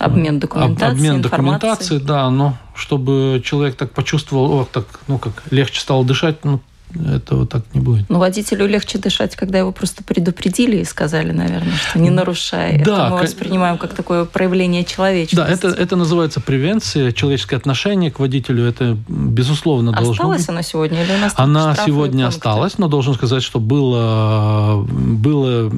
Обмен 0.00 0.38
документацией, 0.38 1.10
Обмен 1.10 1.22
документацией, 1.22 2.00
да, 2.00 2.30
но 2.30 2.56
чтобы 2.74 3.42
человек 3.44 3.76
так 3.76 3.92
почувствовал, 3.92 4.52
о, 4.52 4.64
так, 4.64 4.86
ну 5.08 5.18
как, 5.18 5.42
легче 5.50 5.80
стало 5.80 6.04
дышать, 6.04 6.44
ну, 6.44 6.60
этого 6.94 7.46
так 7.46 7.62
не 7.74 7.80
будет. 7.80 8.08
Но 8.08 8.18
водителю 8.18 8.66
легче 8.66 8.98
дышать, 8.98 9.36
когда 9.36 9.58
его 9.58 9.72
просто 9.72 10.02
предупредили 10.04 10.78
и 10.78 10.84
сказали, 10.84 11.32
наверное, 11.32 11.76
что 11.76 11.98
не 11.98 12.10
нарушай. 12.10 12.82
Да, 12.84 13.06
это 13.06 13.14
мы 13.14 13.22
воспринимаем 13.22 13.78
как 13.78 13.94
такое 13.94 14.24
проявление 14.24 14.84
человечности. 14.84 15.36
Да, 15.36 15.48
это, 15.48 15.68
это 15.68 15.96
называется 15.96 16.40
превенция, 16.40 17.12
человеческое 17.12 17.56
отношение 17.56 18.10
к 18.10 18.18
водителю. 18.18 18.64
Это, 18.64 18.96
безусловно, 19.08 19.90
Осталось 19.90 20.16
должно 20.16 20.36
быть. 20.36 20.48
она 20.48 20.62
сегодня 20.62 21.02
или 21.04 21.12
у 21.12 21.18
нас 21.18 21.32
Она 21.36 21.76
сегодня 21.84 22.26
осталась, 22.26 22.78
но 22.78 22.88
должен 22.88 23.14
сказать, 23.14 23.42
что 23.42 23.60
было, 23.60 24.84
было 24.86 25.70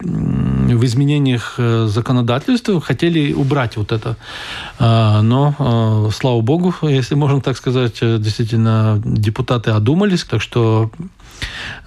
в 0.00 0.84
изменениях 0.84 1.54
э, 1.58 1.86
законодательства, 1.88 2.80
хотели 2.80 3.32
убрать 3.32 3.76
вот 3.76 3.92
это. 3.92 4.16
А, 4.78 5.22
но, 5.22 5.54
э, 5.58 6.10
слава 6.12 6.40
богу, 6.40 6.74
если 6.82 7.14
можно 7.14 7.40
так 7.40 7.56
сказать, 7.56 7.98
э, 8.00 8.18
действительно, 8.18 9.00
депутаты 9.04 9.70
одумались, 9.70 10.24
так 10.34 10.42
что 10.42 10.90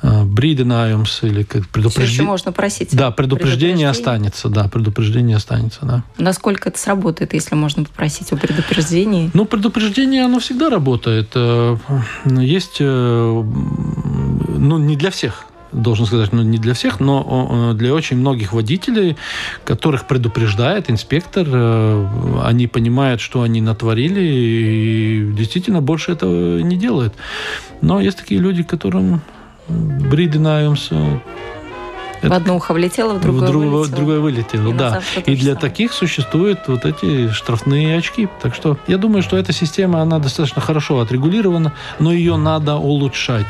бридинājums 0.02 1.20
или 1.22 1.44
как 1.44 1.68
предупреждение. 1.68 2.24
можно 2.24 2.54
просить. 2.54 2.96
Да, 2.96 3.12
предупреждение, 3.12 3.76
предупреждение 3.76 3.90
останется, 3.90 4.48
да, 4.48 4.70
предупреждение 4.70 5.36
останется, 5.36 5.80
да. 5.82 6.04
Насколько 6.18 6.70
это 6.70 6.80
сработает, 6.80 7.34
если 7.34 7.56
можно 7.56 7.84
попросить 7.84 8.32
о 8.32 8.38
предупреждении? 8.38 9.30
Ну, 9.34 9.44
предупреждение, 9.44 10.24
оно 10.24 10.40
всегда 10.40 10.70
работает. 10.70 11.36
Есть, 12.26 12.80
ну, 12.80 14.78
не 14.78 14.96
для 14.96 15.12
всех 15.12 15.44
должен 15.72 16.06
сказать, 16.06 16.32
ну, 16.34 16.42
не 16.42 16.58
для 16.58 16.74
всех, 16.74 17.00
но 17.00 17.74
для 17.74 17.94
очень 17.94 18.18
многих 18.18 18.54
водителей, 18.54 19.18
которых 19.64 20.08
предупреждает 20.08 20.90
инспектор, 20.90 21.46
э, 21.50 22.08
они 22.44 22.68
понимают, 22.68 23.22
что 23.22 23.42
они 23.42 23.62
натворили, 23.62 24.22
и 24.22 25.32
действительно 25.34 25.82
больше 25.82 26.12
этого 26.14 26.60
не 26.60 26.78
делают. 26.78 27.14
Но 27.82 28.00
есть 28.00 28.18
такие 28.18 28.40
люди, 28.40 28.64
которым 28.64 29.22
бридинājums 29.70 30.92
В 32.24 32.34
одно 32.34 32.56
ухо 32.56 32.74
влетело, 32.74 33.14
в 33.14 33.22
другое, 33.22 33.44
в 33.44 33.52
другое 33.52 33.70
вылетело. 33.70 33.96
Другое 33.96 34.20
вылетело, 34.20 34.70
и 34.70 34.74
да. 34.74 35.02
И 35.26 35.36
для 35.36 35.54
самое. 35.54 35.56
таких 35.56 35.94
существуют 35.94 36.60
вот 36.68 36.86
эти 36.86 37.30
штрафные 37.32 37.98
очки. 37.98 38.28
Так 38.42 38.56
что 38.56 38.78
я 38.88 38.98
думаю, 38.98 39.22
что 39.22 39.38
эта 39.38 39.54
система, 39.54 40.02
она 40.02 40.20
достаточно 40.20 40.62
хорошо 40.62 41.00
отрегулирована, 41.00 41.74
но 42.00 42.12
ее 42.12 42.38
надо 42.38 42.76
улучшать. 42.76 43.48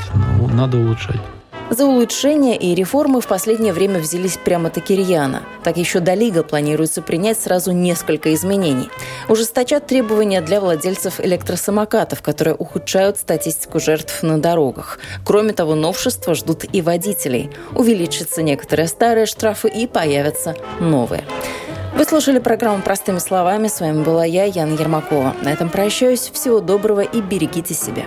Надо 0.52 0.78
улучшать. 0.78 1.22
За 1.70 1.86
улучшения 1.86 2.58
и 2.58 2.74
реформы 2.74 3.20
в 3.20 3.28
последнее 3.28 3.74
время 3.74 4.00
взялись 4.00 4.38
прямо-таки 4.38 4.96
рьяно. 4.96 5.44
Так 5.63 5.76
еще 5.76 6.00
до 6.00 6.13
Лига 6.13 6.44
планируется 6.44 7.02
принять 7.02 7.40
сразу 7.40 7.74
несколько 7.74 8.34
изменений. 8.34 8.90
Ужесточат 9.28 9.86
требования 9.86 10.40
для 10.40 10.62
владельцев 10.62 11.20
электросамокатов, 11.20 12.22
которые 12.22 12.56
ухудшают 12.56 13.18
статистику 13.18 13.82
жертв 13.82 14.24
на 14.24 14.40
дорогах. 14.40 14.98
Кроме 15.26 15.52
того, 15.52 15.76
новшества 15.76 16.36
ждут 16.36 16.63
и 16.72 16.82
водителей. 16.82 17.52
Увеличатся 17.76 18.42
некоторые 18.42 18.88
старые 18.88 19.26
штрафы 19.26 19.68
и 19.68 19.88
появятся 19.88 20.56
новые. 20.80 21.26
Вы 21.98 22.06
слушали 22.06 22.40
программу 22.40 22.82
«Простыми 22.82 23.18
словами». 23.18 23.68
С 23.68 23.82
вами 23.82 24.04
была 24.04 24.24
я, 24.24 24.46
Яна 24.46 24.74
Ермакова. 24.74 25.36
На 25.42 25.52
этом 25.52 25.70
прощаюсь. 25.70 26.32
Всего 26.32 26.62
доброго 26.62 27.02
и 27.02 27.22
берегите 27.22 27.74
себя. 27.74 28.04